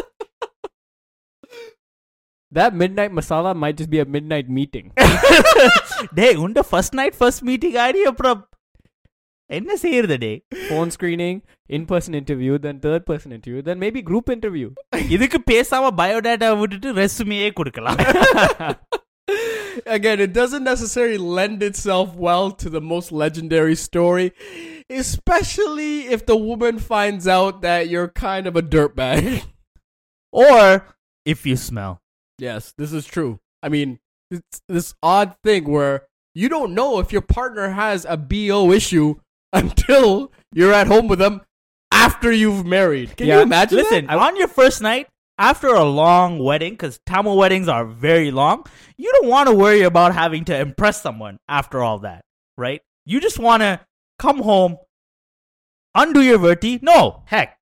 that 2.53 2.75
midnight 2.83 3.13
masala 3.19 3.51
might 3.63 3.77
just 3.81 3.91
be 3.95 4.01
a 4.01 4.09
midnight 4.17 4.49
meeting. 4.59 4.87
டேய் 6.19 6.39
உண்ட 6.45 6.61
first 6.69 6.95
night 7.01 7.19
first 7.21 7.43
meeting 7.49 7.77
ஆடி 7.85 8.03
அப்புறம் 8.11 8.41
என்ன 9.51 9.77
செய்யறது 9.83 10.17
டே 10.25 10.33
Phone 10.71 10.91
screening, 10.95 11.37
in-person 11.77 12.15
interview, 12.21 12.55
then 12.65 12.77
third-person 12.87 13.31
interview, 13.37 13.61
then 13.69 13.79
maybe 13.85 14.01
group 14.11 14.27
interview. 14.37 14.69
இதுக்கு 15.17 15.39
பேசாம 15.53 15.93
biodata 16.01 16.51
விட்டுட்டு 16.63 16.91
resume 17.03 17.51
கொடுக்கலாம் 17.61 18.01
Again, 19.97 20.19
it 20.25 20.33
doesn't 20.33 20.65
necessarily 20.65 21.19
lend 21.39 21.63
itself 21.63 22.09
well 22.27 22.47
to 22.63 22.69
the 22.77 22.81
most 22.93 23.09
legendary 23.23 23.77
story, 23.85 24.27
especially 25.01 25.93
if 26.15 26.21
the 26.31 26.37
woman 26.49 26.79
finds 26.93 27.27
out 27.37 27.63
that 27.67 27.83
you're 27.93 28.11
kind 28.27 28.47
of 28.51 28.57
a 28.57 28.65
dirtbag. 28.75 29.23
or 30.33 30.65
if 31.27 31.47
you 31.51 31.57
smell 31.69 31.95
yes, 32.38 32.74
this 32.78 32.94
is 32.94 33.06
true. 33.06 33.40
I 33.62 33.70
mean, 33.70 34.00
it's 34.32 34.62
this 34.68 34.94
odd 35.02 35.36
thing 35.44 35.70
where 35.70 36.08
you 36.34 36.50
don't 36.50 36.74
know 36.74 37.00
if 37.00 37.12
your 37.12 37.22
partner 37.22 37.70
has 37.70 38.06
a 38.08 38.18
BO 38.18 38.72
issue 38.72 39.16
until 39.54 40.32
you're 40.54 40.74
at 40.74 40.88
home 40.88 41.08
with 41.08 41.20
them 41.20 41.42
after 41.92 42.32
you've 42.32 42.66
married. 42.66 43.16
Can 43.16 43.28
you 43.28 43.40
imagine? 43.40 43.78
Listen, 43.78 44.08
that? 44.08 44.18
on 44.18 44.36
your 44.36 44.48
first 44.48 44.82
night, 44.82 45.08
after 45.38 45.68
a 45.68 45.84
long 45.84 46.40
wedding, 46.40 46.74
because 46.74 47.00
Tamil 47.06 47.38
weddings 47.38 47.68
are 47.68 47.86
very 47.86 48.32
long, 48.32 48.66
you 48.98 49.12
don't 49.14 49.30
want 49.30 49.48
to 49.48 49.56
worry 49.56 49.82
about 49.82 50.14
having 50.14 50.46
to 50.46 50.58
impress 50.60 51.02
someone 51.02 51.38
after 51.48 51.82
all 51.82 52.00
that, 52.00 52.24
right? 52.58 52.82
You 53.06 53.20
just 53.20 53.40
want 53.40 53.62
to 53.62 53.80
come 54.20 54.42
home, 54.42 54.78
undo 55.96 56.22
your 56.22 56.40
verti. 56.40 56.82
No, 56.82 57.24
heck, 57.26 57.58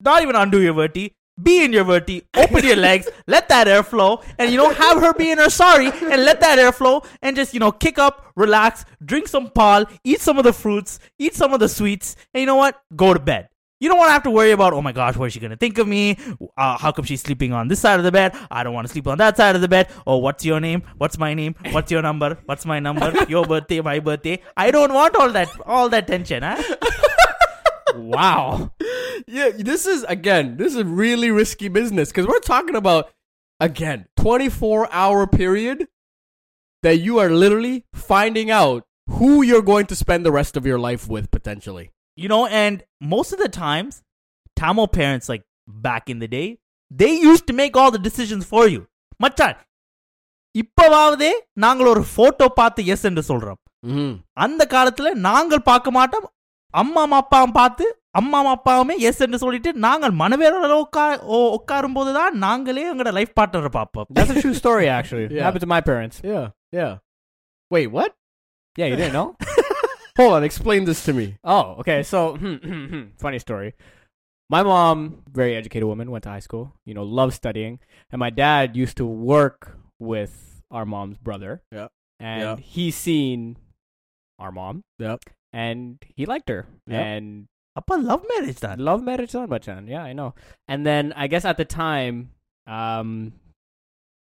not 0.00 0.22
even 0.22 0.36
undo 0.36 0.60
your 0.60 0.74
verti. 0.74 1.12
Be 1.42 1.64
in 1.64 1.72
your 1.72 1.84
verti, 1.84 2.22
open 2.36 2.64
your 2.64 2.76
legs, 2.76 3.08
let 3.26 3.48
that 3.48 3.66
air 3.66 3.82
flow, 3.82 4.22
and 4.38 4.52
you 4.52 4.56
know, 4.56 4.70
have 4.70 5.00
her 5.00 5.12
be 5.12 5.30
in 5.32 5.38
her 5.38 5.50
sorry 5.50 5.86
and 5.86 6.24
let 6.24 6.40
that 6.40 6.58
air 6.60 6.70
flow 6.70 7.02
and 7.22 7.34
just, 7.34 7.54
you 7.54 7.60
know, 7.60 7.72
kick 7.72 7.98
up, 7.98 8.32
relax, 8.36 8.84
drink 9.04 9.26
some 9.26 9.50
pal, 9.50 9.84
eat 10.04 10.20
some 10.20 10.38
of 10.38 10.44
the 10.44 10.52
fruits, 10.52 11.00
eat 11.18 11.34
some 11.34 11.52
of 11.52 11.58
the 11.58 11.68
sweets, 11.68 12.14
and 12.32 12.40
you 12.40 12.46
know 12.46 12.54
what? 12.56 12.80
Go 12.94 13.12
to 13.12 13.18
bed. 13.18 13.48
You 13.80 13.88
don't 13.88 13.98
want 13.98 14.08
to 14.08 14.12
have 14.12 14.22
to 14.22 14.30
worry 14.30 14.52
about, 14.52 14.72
oh 14.72 14.80
my 14.80 14.92
gosh, 14.92 15.16
what 15.16 15.26
is 15.26 15.32
she 15.32 15.40
going 15.40 15.50
to 15.50 15.56
think 15.56 15.76
of 15.78 15.88
me? 15.88 16.16
Uh, 16.56 16.78
how 16.78 16.92
come 16.92 17.04
she's 17.04 17.20
sleeping 17.20 17.52
on 17.52 17.66
this 17.66 17.80
side 17.80 17.98
of 17.98 18.04
the 18.04 18.12
bed? 18.12 18.34
I 18.50 18.62
don't 18.62 18.72
want 18.72 18.86
to 18.86 18.92
sleep 18.92 19.06
on 19.08 19.18
that 19.18 19.36
side 19.36 19.56
of 19.56 19.60
the 19.60 19.68
bed. 19.68 19.88
Oh, 20.06 20.18
what's 20.18 20.44
your 20.44 20.60
name? 20.60 20.84
What's 20.96 21.18
my 21.18 21.34
name? 21.34 21.56
What's 21.70 21.90
your 21.90 22.00
number? 22.00 22.38
What's 22.46 22.64
my 22.64 22.78
number? 22.78 23.12
Your 23.28 23.44
birthday, 23.44 23.80
my 23.80 23.98
birthday. 23.98 24.40
I 24.56 24.70
don't 24.70 24.92
want 24.92 25.16
all 25.16 25.30
that, 25.32 25.48
all 25.66 25.88
that 25.88 26.06
tension, 26.06 26.44
huh? 26.44 26.62
wow 27.96 28.70
yeah, 29.27 29.49
this 29.57 29.85
is 29.85 30.03
again, 30.03 30.57
this 30.57 30.75
is 30.75 30.83
really 30.83 31.31
risky 31.31 31.69
business 31.69 32.09
because 32.09 32.27
we're 32.27 32.39
talking 32.39 32.75
about 32.75 33.11
again 33.59 34.05
24 34.17 34.87
hour 34.91 35.27
period 35.27 35.87
that 36.83 36.97
you 36.97 37.19
are 37.19 37.29
literally 37.29 37.85
finding 37.93 38.51
out 38.51 38.85
who 39.07 39.41
you're 39.41 39.61
going 39.61 39.85
to 39.87 39.95
spend 39.95 40.25
the 40.25 40.31
rest 40.31 40.55
of 40.55 40.65
your 40.65 40.79
life 40.79 41.07
with 41.07 41.31
potentially. 41.31 41.91
You 42.17 42.27
know, 42.27 42.45
and 42.47 42.83
most 43.01 43.33
of 43.33 43.39
the 43.39 43.49
times, 43.49 44.01
Tamil 44.55 44.87
parents, 44.87 45.29
like 45.29 45.43
back 45.67 46.09
in 46.09 46.19
the 46.19 46.27
day, 46.27 46.59
they 46.91 47.11
used 47.11 47.47
to 47.47 47.53
make 47.53 47.77
all 47.77 47.91
the 47.91 48.03
decisions 48.09 48.45
for 48.45 48.67
you. 48.67 48.81
மச்சான் 49.23 49.57
இப்பவாவதே 50.55 51.31
நாங்கள் 51.63 51.89
ஒரு 51.93 52.03
photo 52.15 52.45
பார்த்து 52.59 52.85
S 52.93 53.07
என்று 53.09 53.23
சொல்றோம் 53.31 53.59
Mm-hmm. 53.87 54.13
அந்த 54.43 54.61
காலத்துல 54.71 55.09
நாங்கள் 55.25 55.67
பார்க்க 55.67 55.91
மாட்டோம் 55.97 56.25
அம்மா 56.81 57.03
அப்பாவும் 57.19 57.53
பார்த்து 57.59 57.85
அம்மா 58.13 58.55
அப்பாவுமே 58.55 58.95
எஸ் 58.99 59.21
என்று 59.21 59.37
சொல்லிட்டு 59.37 59.73
நாங்கள் 59.73 60.11
மனவேரோட 60.11 60.83
உட்கா 60.83 61.03
உட்காரும் 61.57 61.93
போதுதான் 61.93 62.37
நாங்களே 62.37 62.93
எங்களோட 62.93 63.11
லைஃப் 63.11 63.33
பார்ட்னரை 63.39 63.69
பார்ப்போம் 63.69 64.07
That's 64.11 64.29
a 64.29 64.41
true 64.41 64.53
story, 64.53 64.87
actually. 64.89 65.35
Yeah. 65.35 65.43
Happened 65.43 65.61
to 65.61 65.67
my 65.67 65.81
parents. 65.81 66.21
Yeah, 66.23 66.47
yeah. 66.71 66.93
Wait, 67.71 67.87
what? 67.87 68.11
Yeah, 68.77 68.85
you 68.85 68.95
didn't 68.95 69.13
know? 69.13 69.35
Hold 70.17 70.33
on, 70.33 70.43
explain 70.43 70.83
this 70.85 71.03
to 71.05 71.13
me. 71.13 71.25
Oh, 71.43 71.75
okay. 71.81 72.03
So, 72.03 72.19
funny 73.17 73.39
story. 73.39 73.73
My 74.49 74.63
mom, 74.63 74.97
very 75.39 75.55
educated 75.55 75.87
woman, 75.87 76.09
went 76.11 76.23
to 76.23 76.29
high 76.29 76.39
school. 76.39 76.73
You 76.85 76.93
know, 76.93 77.03
loved 77.03 77.33
studying, 77.33 77.79
and 78.11 78.19
my 78.19 78.29
dad 78.29 78.75
used 78.75 78.97
to 78.97 79.05
work 79.05 79.77
with 79.99 80.63
our 80.71 80.85
mom's 80.85 81.17
brother. 81.17 81.61
Yeah. 81.71 81.87
and 82.19 82.41
Yeah. 82.43 82.55
he's 82.73 82.95
seen 82.95 83.57
our 84.39 84.51
mom, 84.51 84.83
Yep. 84.99 85.19
and 85.53 85.99
he 86.15 86.25
liked 86.25 86.49
her, 86.49 86.61
Yeah. 86.87 87.03
and 87.11 87.27
அப்ப 87.79 87.95
love 88.09 88.23
marriage 88.31 88.61
தான் 88.65 88.79
love 88.87 89.01
marriage 89.09 89.33
son 89.35 89.47
bachan. 89.53 89.83
Yeah, 89.93 90.03
I 90.09 90.13
know. 90.13 90.29
And 90.67 90.85
then 90.89 91.05
I 91.23 91.27
guess 91.33 91.45
at 91.51 91.57
the 91.61 91.67
time, 91.81 92.15
um, 92.77 93.09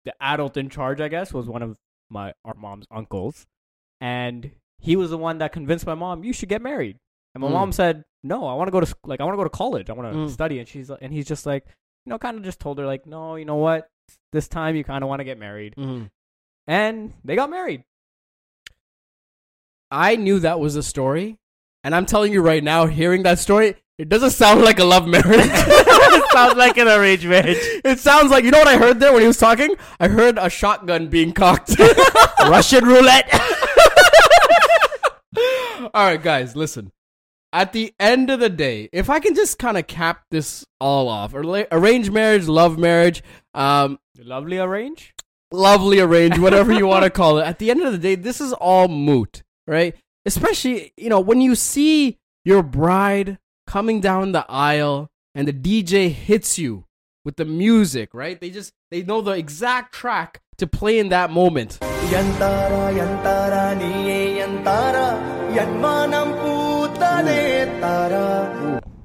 the 0.06 0.14
adult 0.32 0.56
in 0.62 0.68
charge, 0.76 1.00
I 1.00 1.08
guess, 1.08 1.32
was 1.36 1.46
one 1.56 1.62
of 1.66 1.72
my 2.16 2.26
our 2.44 2.56
mom's 2.64 2.86
uncles, 3.00 3.36
and 4.00 4.40
he 4.88 4.94
was 5.00 5.10
the 5.14 5.20
one 5.28 5.38
that 5.38 5.52
convinced 5.58 5.86
my 5.92 5.94
mom 6.04 6.24
you 6.28 6.32
should 6.32 6.52
get 6.54 6.62
married. 6.70 6.96
And 7.34 7.42
my 7.44 7.48
Mm. 7.50 7.56
mom 7.58 7.72
said, 7.80 7.96
"No, 8.32 8.38
I 8.50 8.54
want 8.58 8.68
to 8.70 8.74
go 8.76 8.82
to 8.84 8.90
sc- 8.92 9.08
like 9.12 9.20
I 9.20 9.24
want 9.26 9.34
to 9.36 9.42
go 9.42 9.48
to 9.50 9.56
college. 9.62 9.88
I 9.90 9.96
want 9.98 10.08
to 10.12 10.18
Mm. 10.18 10.30
study." 10.38 10.58
And 10.60 10.68
she's 10.72 10.90
like- 10.92 11.02
and 11.04 11.12
he's 11.16 11.28
just 11.32 11.46
like, 11.52 11.64
you 12.04 12.10
know, 12.10 12.18
kind 12.26 12.36
of 12.38 12.44
just 12.50 12.60
told 12.64 12.78
her 12.78 12.86
like, 12.92 13.04
"No, 13.16 13.22
you 13.40 13.46
know 13.50 13.60
what? 13.66 13.82
This 14.36 14.48
time 14.58 14.74
you 14.78 14.84
kind 14.92 15.02
of 15.04 15.08
want 15.12 15.20
to 15.24 15.28
get 15.30 15.38
married." 15.46 15.74
Mm-hmm. 15.76 16.04
And 16.80 16.96
they 17.24 17.36
got 17.40 17.50
married. 17.58 17.82
I 19.90 20.16
knew 20.16 20.38
that 20.40 20.58
was 20.60 20.76
a 20.76 20.82
story, 20.82 21.26
and 21.83 21.95
I'm 21.95 22.05
telling 22.05 22.31
you 22.33 22.41
right 22.41 22.63
now, 22.63 22.85
hearing 22.85 23.23
that 23.23 23.39
story, 23.39 23.75
it 23.97 24.09
doesn't 24.09 24.31
sound 24.31 24.61
like 24.61 24.79
a 24.79 24.83
love 24.83 25.07
marriage. 25.07 25.25
it 25.29 26.31
sounds 26.31 26.55
like 26.57 26.77
an 26.77 26.87
arranged 26.87 27.25
marriage 27.27 27.57
it 27.83 27.99
sounds 27.99 28.31
like 28.31 28.43
you 28.43 28.51
know 28.51 28.57
what 28.59 28.67
I 28.67 28.77
heard 28.77 28.99
there 28.99 29.11
when 29.11 29.21
he 29.21 29.27
was 29.27 29.37
talking. 29.37 29.75
I 29.99 30.07
heard 30.07 30.37
a 30.37 30.49
shotgun 30.49 31.07
being 31.07 31.33
cocked. 31.33 31.75
Russian 32.41 32.85
roulette 32.85 33.29
all 35.93 36.05
right, 36.05 36.21
guys, 36.21 36.55
listen. 36.55 36.91
At 37.53 37.73
the 37.73 37.93
end 37.99 38.29
of 38.29 38.39
the 38.39 38.49
day, 38.49 38.89
if 38.93 39.09
I 39.09 39.19
can 39.19 39.35
just 39.35 39.59
kind 39.59 39.77
of 39.77 39.85
cap 39.87 40.23
this 40.31 40.65
all 40.79 41.09
off, 41.09 41.33
arranged 41.33 42.11
marriage, 42.11 42.47
love 42.47 42.77
marriage, 42.77 43.23
um, 43.53 43.99
Lovely 44.17 44.57
arrange. 44.57 45.13
lovely 45.51 45.99
arrange, 45.99 46.37
whatever 46.39 46.71
you 46.71 46.87
want 46.87 47.03
to 47.03 47.09
call 47.09 47.39
it. 47.39 47.43
At 47.43 47.59
the 47.59 47.69
end 47.71 47.81
of 47.81 47.91
the 47.91 47.97
day, 47.97 48.15
this 48.15 48.39
is 48.39 48.53
all 48.53 48.87
moot, 48.87 49.43
right? 49.67 49.95
especially 50.25 50.93
you 50.97 51.09
know 51.09 51.19
when 51.19 51.41
you 51.41 51.55
see 51.55 52.19
your 52.43 52.63
bride 52.63 53.37
coming 53.67 54.01
down 54.01 54.31
the 54.31 54.45
aisle 54.49 55.09
and 55.33 55.47
the 55.47 55.53
DJ 55.53 56.11
hits 56.11 56.57
you 56.59 56.85
with 57.23 57.35
the 57.35 57.45
music, 57.45 58.13
right? 58.13 58.39
They 58.39 58.49
just 58.49 58.73
they 58.89 59.03
know 59.03 59.21
the 59.21 59.31
exact 59.31 59.93
track 59.93 60.41
to 60.57 60.67
play 60.67 60.99
in 60.99 61.09
that 61.09 61.31
moment. 61.31 61.79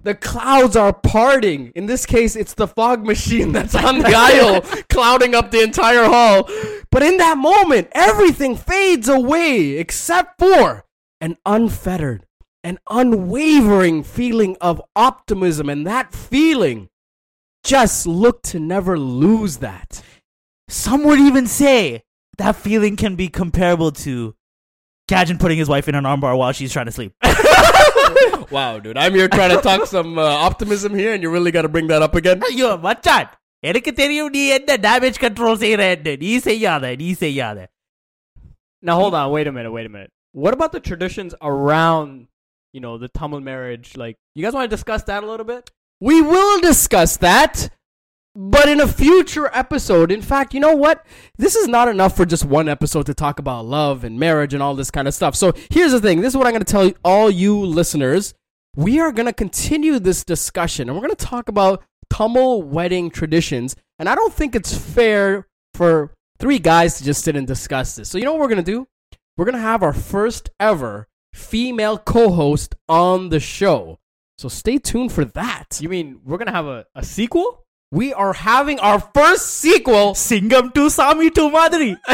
The 0.03 0.15
clouds 0.15 0.77
are 0.77 0.93
parting. 0.93 1.73
In 1.75 1.87
this 1.87 2.07
case, 2.07 2.37
it's 2.37 2.55
the 2.55 2.69
fog 2.69 3.05
machine 3.05 3.51
that's 3.51 3.75
on 3.75 3.99
the 3.99 4.15
aisle, 4.17 4.61
clouding 4.89 5.35
up 5.35 5.51
the 5.51 5.63
entire 5.63 6.05
hall. 6.05 6.49
But 6.93 7.03
in 7.03 7.17
that 7.17 7.37
moment, 7.37 7.89
everything 7.93 8.57
fades 8.57 9.09
away 9.09 9.79
except 9.79 10.39
for 10.39 10.86
an 11.20 11.38
unfettered, 11.46 12.26
an 12.64 12.80
unwavering 12.90 14.04
feeling 14.04 14.58
of 14.60 14.82
optimism. 14.96 15.70
And 15.70 15.86
that 15.88 16.14
feeling, 16.14 16.90
just 17.64 18.08
look 18.08 18.42
to 18.44 18.60
never 18.60 18.98
lose 18.98 19.58
that. 19.58 20.02
Some 20.68 21.04
would 21.04 21.20
even 21.20 21.48
say 21.48 22.04
that 22.38 22.56
feeling 22.56 22.96
can 22.96 23.16
be 23.16 23.28
comparable 23.28 23.92
to 24.06 24.36
Gajan 25.10 25.40
putting 25.40 25.58
his 25.58 25.68
wife 25.68 25.88
in 25.90 25.96
an 25.96 26.06
armbar 26.06 26.38
while 26.38 26.54
she's 26.54 26.72
trying 26.72 26.86
to 26.86 26.92
sleep. 26.92 27.14
Wow, 28.50 28.80
dude. 28.80 28.98
I'm 28.98 29.14
here 29.14 29.28
trying 29.28 29.56
to 29.56 29.62
talk 29.62 29.86
some 29.86 30.18
uh, 30.18 30.24
optimism 30.24 30.94
here, 30.94 31.14
and 31.14 31.24
you 31.24 31.30
really 31.30 31.52
got 31.52 31.62
to 31.64 31.70
bring 31.70 31.88
that 31.88 32.02
up 32.06 32.16
again. 32.20 32.40
ஐயோ 32.50 32.70
மச்சான் 32.86 33.30
எனக்கு 33.70 33.92
தெரியும் 34.00 34.32
நீ 34.36 34.42
என்ன 34.58 34.78
damage 34.86 35.20
control 35.24 35.60
செய்யறன்னு 35.64 36.14
நீ 36.24 36.32
செய்யாத 36.48 36.96
நீ 37.04 37.10
செய்யாத 37.24 37.60
Now 38.88 38.96
hold 39.02 39.16
on, 39.20 39.26
wait 39.36 39.48
a 39.50 39.54
minute, 39.58 39.72
wait 39.78 39.88
a 39.90 39.94
minute. 39.96 40.12
What 40.37 40.53
about 40.53 40.73
the 40.73 40.81
traditions 40.81 41.35
around, 41.41 42.29
you 42.75 42.81
know, 42.83 42.99
the 42.99 43.09
Tamil 43.09 43.41
marriage? 43.41 43.97
Like, 43.97 44.19
you 44.35 44.45
guys 44.45 44.53
want 44.53 44.71
to 44.71 44.77
discuss 44.77 45.03
that 45.05 45.25
a 45.25 45.27
little 45.27 45.47
bit? 45.47 45.71
We 45.99 46.21
will 46.21 46.61
discuss 46.61 47.17
that, 47.17 47.71
but 48.35 48.69
in 48.69 48.79
a 48.79 48.87
future 48.87 49.49
episode. 49.55 50.13
In 50.13 50.21
fact, 50.21 50.53
you 50.53 50.61
know 50.61 50.77
what? 50.77 51.07
This 51.39 51.57
is 51.57 51.69
not 51.69 51.89
enough 51.89 52.15
for 52.15 52.27
just 52.27 52.45
one 52.45 52.69
episode 52.69 53.07
to 53.07 53.15
talk 53.15 53.39
about 53.39 53.65
love 53.65 54.05
and 54.05 54.21
marriage 54.21 54.53
and 54.53 54.63
all 54.63 54.75
this 54.75 54.91
kind 54.91 55.09
of 55.09 55.15
stuff. 55.15 55.35
So 55.35 55.55
here's 55.71 55.93
the 55.93 56.03
thing 56.03 56.21
this 56.21 56.35
is 56.35 56.37
what 56.37 56.47
I'm 56.47 56.53
going 56.53 56.65
to 56.67 56.71
tell 56.71 56.93
all 57.03 57.31
you 57.31 57.59
listeners. 57.59 58.35
We 58.75 59.01
are 59.01 59.13
going 59.13 59.25
to 59.25 59.33
continue 59.33 59.99
this 59.99 60.23
discussion 60.23 60.91
and 60.91 60.99
we're 60.99 61.07
going 61.07 61.17
to 61.17 61.25
talk 61.25 61.49
about 61.49 61.83
Tamil 62.11 62.63
wedding 62.63 63.09
traditions. 63.09 63.75
And 63.99 64.07
I 64.07 64.15
don't 64.15 64.35
think 64.35 64.55
it's 64.55 64.77
fair 64.77 65.49
for 65.73 66.13
three 66.39 66.59
guys 66.59 66.99
to 66.99 67.05
just 67.05 67.25
sit 67.25 67.37
and 67.37 67.47
discuss 67.47 67.97
this. 67.97 68.11
So, 68.11 68.19
you 68.19 68.27
know 68.27 68.33
what 68.33 68.43
we're 68.43 68.49
going 68.49 68.63
to 68.63 68.71
do? 68.71 68.87
We're 69.37 69.45
going 69.45 69.55
to 69.55 69.61
have 69.61 69.83
our 69.83 69.93
first 69.93 70.51
ever 70.59 71.09
female 71.33 71.99
co 71.99 72.31
host 72.31 72.75
on 72.89 73.29
the 73.29 73.41
show. 73.41 73.99
So 74.39 74.49
stay 74.49 74.79
tuned 74.79 75.13
for 75.13 75.25
that. 75.25 75.79
You 75.81 75.89
mean 75.89 76.21
we're 76.23 76.37
gonna 76.37 76.53
have 76.53 76.67
a, 76.67 76.85
a 76.95 77.03
sequel? 77.03 77.67
we 77.93 78.13
are 78.13 78.33
having 78.33 78.79
our 78.81 79.01
first 79.01 79.47
sequel. 79.47 80.13
Singam 80.15 80.75
to 80.75 80.91
Sami 80.91 81.31
to 81.31 81.51
Madri. 81.51 81.97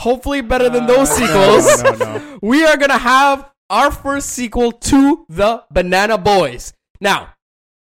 Hopefully, 0.00 0.40
better 0.40 0.68
than 0.68 0.86
those 0.86 1.10
sequels. 1.10 1.66
Uh, 1.66 1.82
no, 1.82 1.92
no, 1.92 2.18
no. 2.18 2.38
we 2.42 2.64
are 2.64 2.76
gonna 2.76 2.98
have 2.98 3.50
our 3.70 3.90
first 3.90 4.30
sequel 4.30 4.72
to 4.72 5.24
the 5.28 5.64
Banana 5.70 6.18
Boys. 6.18 6.72
Now, 7.00 7.34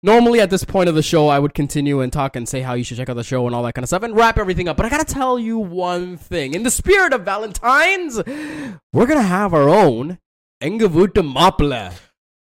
normally 0.03 0.39
at 0.39 0.51
this 0.51 0.63
point 0.63 0.89
of 0.89 0.95
the 0.95 1.01
show, 1.01 1.29
I 1.29 1.39
would 1.39 1.55
continue 1.55 2.01
and 2.01 2.13
talk 2.13 2.35
and 2.35 2.47
say 2.47 2.61
how 2.61 2.75
you 2.75 2.83
should 2.83 2.97
check 2.97 3.09
out 3.09 3.15
the 3.15 3.23
show 3.23 3.47
and 3.47 3.55
all 3.55 3.63
that 3.63 3.73
kind 3.73 3.83
of 3.83 3.89
stuff 3.89 4.03
and 4.03 4.15
wrap 4.15 4.37
everything 4.37 4.67
up. 4.67 4.77
But 4.77 4.85
I 4.85 4.89
gotta 4.89 5.05
tell 5.05 5.39
you 5.39 5.57
one 5.57 6.17
thing. 6.17 6.53
In 6.53 6.61
the 6.61 6.69
spirit 6.69 7.13
of 7.13 7.21
Valentine's, 7.21 8.21
we're 8.93 9.07
gonna 9.07 9.23
have 9.23 9.53
our 9.53 9.69
own 9.69 10.19
Engavuta 10.61 11.23
Mapla. 11.23 11.93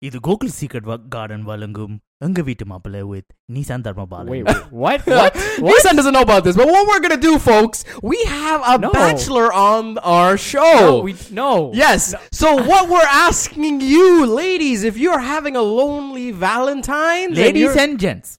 இது 0.07 0.17
Gokul 0.27 0.53
secret 0.59 0.89
garden 1.15 1.45
வழங்கும் 1.49 1.95
எங்க 2.27 2.41
வீட்டு 2.49 2.65
மாப்பிள்ளை 2.71 3.01
with 3.13 3.27
Nissan 3.55 3.85
Dharmapalan 3.87 4.31
Wait, 4.35 4.45
wait, 4.49 4.61
what? 4.83 5.01
What? 5.19 5.35
Nissan 5.69 5.97
doesn't 5.99 6.15
know 6.17 6.25
about 6.29 6.43
this, 6.47 6.57
but 6.61 6.69
what 6.75 6.85
we're 6.89 7.03
gonna 7.05 7.23
do, 7.27 7.35
folks, 7.49 7.79
we 8.13 8.19
have 8.37 8.61
a 8.73 8.77
No. 8.85 8.91
bachelor 8.99 9.47
on 9.71 9.85
our 10.17 10.35
show. 10.51 10.73
No, 10.81 10.93
we 11.07 11.13
no. 11.41 11.51
Yes. 11.83 12.03
So 12.41 12.49
what 12.71 12.85
we're 12.93 13.11
asking 13.29 13.77
you, 13.95 14.07
ladies, 14.43 14.83
if 14.91 14.97
you're 15.05 15.23
having 15.35 15.57
a 15.63 15.67
lonely 15.81 16.29
Valentine's, 16.47 17.35
and 17.37 17.43
ladies 17.47 17.65
you're- 17.67 17.83
and 17.85 17.95
gents 18.05 18.31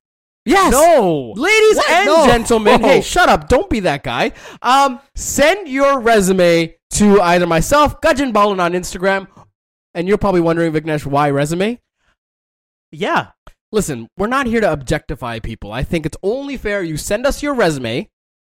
yes, 0.45 0.71
No. 0.77 0.87
ladies 1.47 1.79
What? 1.81 1.91
and 1.97 2.07
No. 2.13 2.19
gentlemen, 2.31 2.79
No. 2.81 2.89
hey, 2.89 2.99
shut 3.13 3.29
up! 3.35 3.41
Don't 3.53 3.69
be 3.75 3.81
that 3.89 4.03
guy. 4.11 4.25
Um, 4.75 4.91
send 5.35 5.61
your 5.79 5.93
resume 6.11 6.53
to 6.99 7.07
either 7.31 7.49
myself, 7.57 7.89
Gudgeon 8.07 8.31
Ballin 8.39 8.61
on 8.67 8.73
Instagram, 8.81 9.23
and 9.94 10.08
you're 10.08 10.18
probably 10.18 10.40
wondering, 10.40 10.72
Viknesh, 10.72 11.06
why 11.06 11.30
resume? 11.30 11.80
yeah 12.92 13.30
Listen, 13.74 14.06
we're 14.16 14.28
not 14.28 14.46
here 14.46 14.60
to 14.60 14.72
objectify 14.72 15.40
people. 15.40 15.72
I 15.72 15.82
think 15.82 16.06
it's 16.06 16.16
only 16.22 16.56
fair 16.56 16.84
you 16.84 16.96
send 16.96 17.26
us 17.26 17.42
your 17.42 17.54
resume 17.54 18.08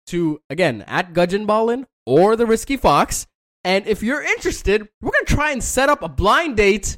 to 0.08 0.42
again 0.50 0.84
at 0.88 1.14
Gudgeon 1.14 1.46
Ballin 1.46 1.88
or 2.06 2.36
the 2.36 2.46
Risky 2.46 2.76
Fox. 2.76 3.26
And 3.64 3.88
if 3.88 4.04
you're 4.04 4.22
interested, 4.22 4.90
we're 5.02 5.12
gonna 5.12 5.24
try 5.24 5.54
and 5.54 5.64
set 5.64 5.88
up 5.88 6.04
a 6.04 6.10
blind 6.10 6.58
date. 6.58 6.98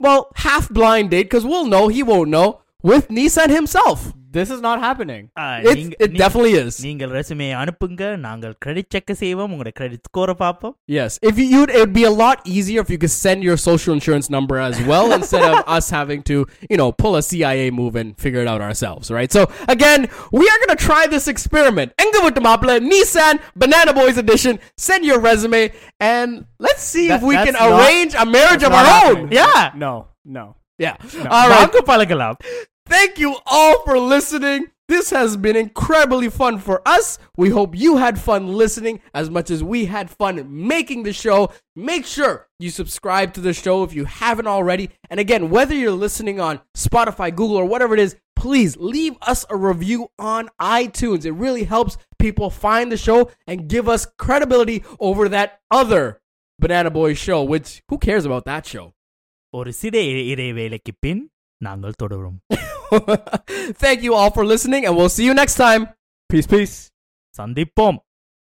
Well, 0.00 0.30
half 0.36 0.70
blind 0.70 1.10
date, 1.10 1.24
because 1.24 1.44
we'll 1.44 1.66
know, 1.66 1.88
he 1.88 2.02
won't 2.02 2.30
know, 2.30 2.62
with 2.82 3.08
Nissan 3.08 3.50
himself 3.50 4.14
This 4.37 4.49
is 4.53 4.59
not 4.65 4.77
happening. 4.85 5.21
Ah, 5.43 5.45
It's, 5.67 5.75
நீங்க- 5.77 5.95
it 6.05 6.09
நீ- 6.13 6.19
definitely 6.21 6.51
is. 6.63 6.73
நீங்கள் 6.87 7.11
ரெசுமே 7.17 7.47
அனுப்புங்க 7.61 8.01
நாங்கள் 8.25 8.53
credit 8.63 8.89
check 8.95 9.11
செய்வோம் 9.21 9.51
உங்களோட 9.53 9.71
credit 9.79 10.03
ஸ்கோரை 10.09 10.35
பார்ப்போம் 10.43 10.73
Yes. 10.97 11.11
If 11.29 11.35
you, 11.41 11.45
you'd, 11.53 11.71
it'd 11.77 11.95
be 11.99 12.03
a 12.11 12.13
lot 12.23 12.37
easier 12.55 12.81
if 12.85 12.89
you 12.93 12.99
could 13.03 13.15
send 13.25 13.39
your 13.47 13.57
social 13.69 13.93
insurance 13.97 14.27
number 14.35 14.57
as 14.67 14.77
well 14.91 15.07
instead 15.17 15.45
of 15.51 15.57
us 15.77 15.87
having 15.97 16.21
to, 16.31 16.37
you 16.71 16.77
know, 16.81 16.89
pull 17.03 17.15
a 17.21 17.23
CIA 17.29 17.65
move 17.79 17.95
and 18.01 18.09
figure 18.25 18.43
it 18.45 18.49
out 18.53 18.61
ourselves, 18.67 19.09
right? 19.17 19.31
So 19.37 19.43
again, 19.75 20.01
we 20.41 20.45
are 20.51 20.59
gonna 20.63 20.81
try 20.89 21.01
this 21.15 21.27
experiment. 21.35 21.89
Engavuttamapla, 22.05 22.75
Nissan, 22.91 23.35
Banana 23.63 23.93
Boys 24.01 24.19
edition. 24.25 24.55
Send 24.87 25.03
your 25.11 25.19
resume 25.29 25.63
and 26.13 26.29
let's 26.67 26.85
see 26.93 27.07
That- 27.07 27.17
if 27.19 27.27
we 27.31 27.35
can 27.47 27.55
that's 27.55 27.65
not- 27.65 27.81
arrange 27.81 28.13
a 28.25 28.27
marriage 28.37 28.63
That's 28.67 28.71
of 28.71 28.79
not 28.79 28.85
our 28.85 28.99
happening. 28.99 29.25
own. 29.25 29.37
Yeah. 29.41 29.65
No, 29.85 29.93
no. 30.39 30.45
Yeah. 30.87 30.95
All 31.37 31.47
right. 31.53 31.59
வாங்க 32.83 32.83
பழகலாம் 32.83 32.83
Thank 32.95 33.19
you 33.23 33.31
all 33.45 33.75
for 33.85 33.97
listening. 34.13 34.61
This 34.87 35.07
has 35.11 35.31
been 35.37 35.55
incredibly 35.55 36.29
fun 36.37 36.55
for 36.57 36.77
us. 36.93 37.19
We 37.37 37.49
hope 37.57 37.71
you 37.75 37.97
had 37.97 38.15
fun 38.19 38.47
listening 38.61 38.95
as 39.13 39.29
much 39.29 39.49
as 39.55 39.61
we 39.73 39.85
had 39.85 40.07
fun 40.21 40.35
making 40.73 41.03
the 41.03 41.13
show. 41.13 41.39
Make 41.89 42.05
sure 42.07 42.33
you 42.63 42.71
subscribe 42.71 43.29
to 43.35 43.41
the 43.41 43.53
show 43.53 43.83
if 43.83 43.93
you 43.93 44.05
haven't 44.05 44.47
already. 44.47 44.89
And 45.11 45.19
again, 45.19 45.51
whether 45.51 45.75
you're 45.75 46.01
listening 46.07 46.39
on 46.39 46.61
Spotify, 46.85 47.29
Google, 47.29 47.57
or 47.57 47.65
whatever 47.65 47.93
it 47.93 47.99
is, 47.99 48.15
please 48.35 48.75
leave 48.95 49.15
us 49.33 49.45
a 49.49 49.55
review 49.55 49.99
on 50.17 50.49
iTunes. 50.59 51.23
It 51.25 51.33
really 51.33 51.65
helps 51.65 51.93
people 52.17 52.49
find 52.49 52.91
the 52.91 52.97
show 52.97 53.29
and 53.45 53.67
give 53.67 53.87
us 53.87 54.07
credibility 54.17 54.83
over 54.99 55.29
that 55.29 55.59
other 55.71 56.03
Banana 56.59 56.89
Boys 56.89 57.19
show, 57.19 57.43
which 57.43 57.83
who 57.89 57.99
cares 57.99 58.25
about 58.25 58.45
that 58.45 58.65
show? 58.65 58.87
ஒரு 59.53 59.73
சிறு 59.73 60.01
இ- 60.09 60.25
இடைவேளைக்கு 60.31 60.91
பின் 60.99 61.31
நாங்கள் 61.61 61.93
தொடரும் 61.93 62.39
thank 63.74 64.02
you 64.02 64.14
all 64.14 64.30
for 64.30 64.44
listening, 64.44 64.86
and 64.86 64.96
we'll 64.96 65.08
see 65.08 65.24
you 65.24 65.34
next 65.34 65.56
time. 65.56 65.88
Peace, 66.28 66.46
peace. 66.46 66.90
Sandeep 67.36 67.70
Bomb. 67.74 68.00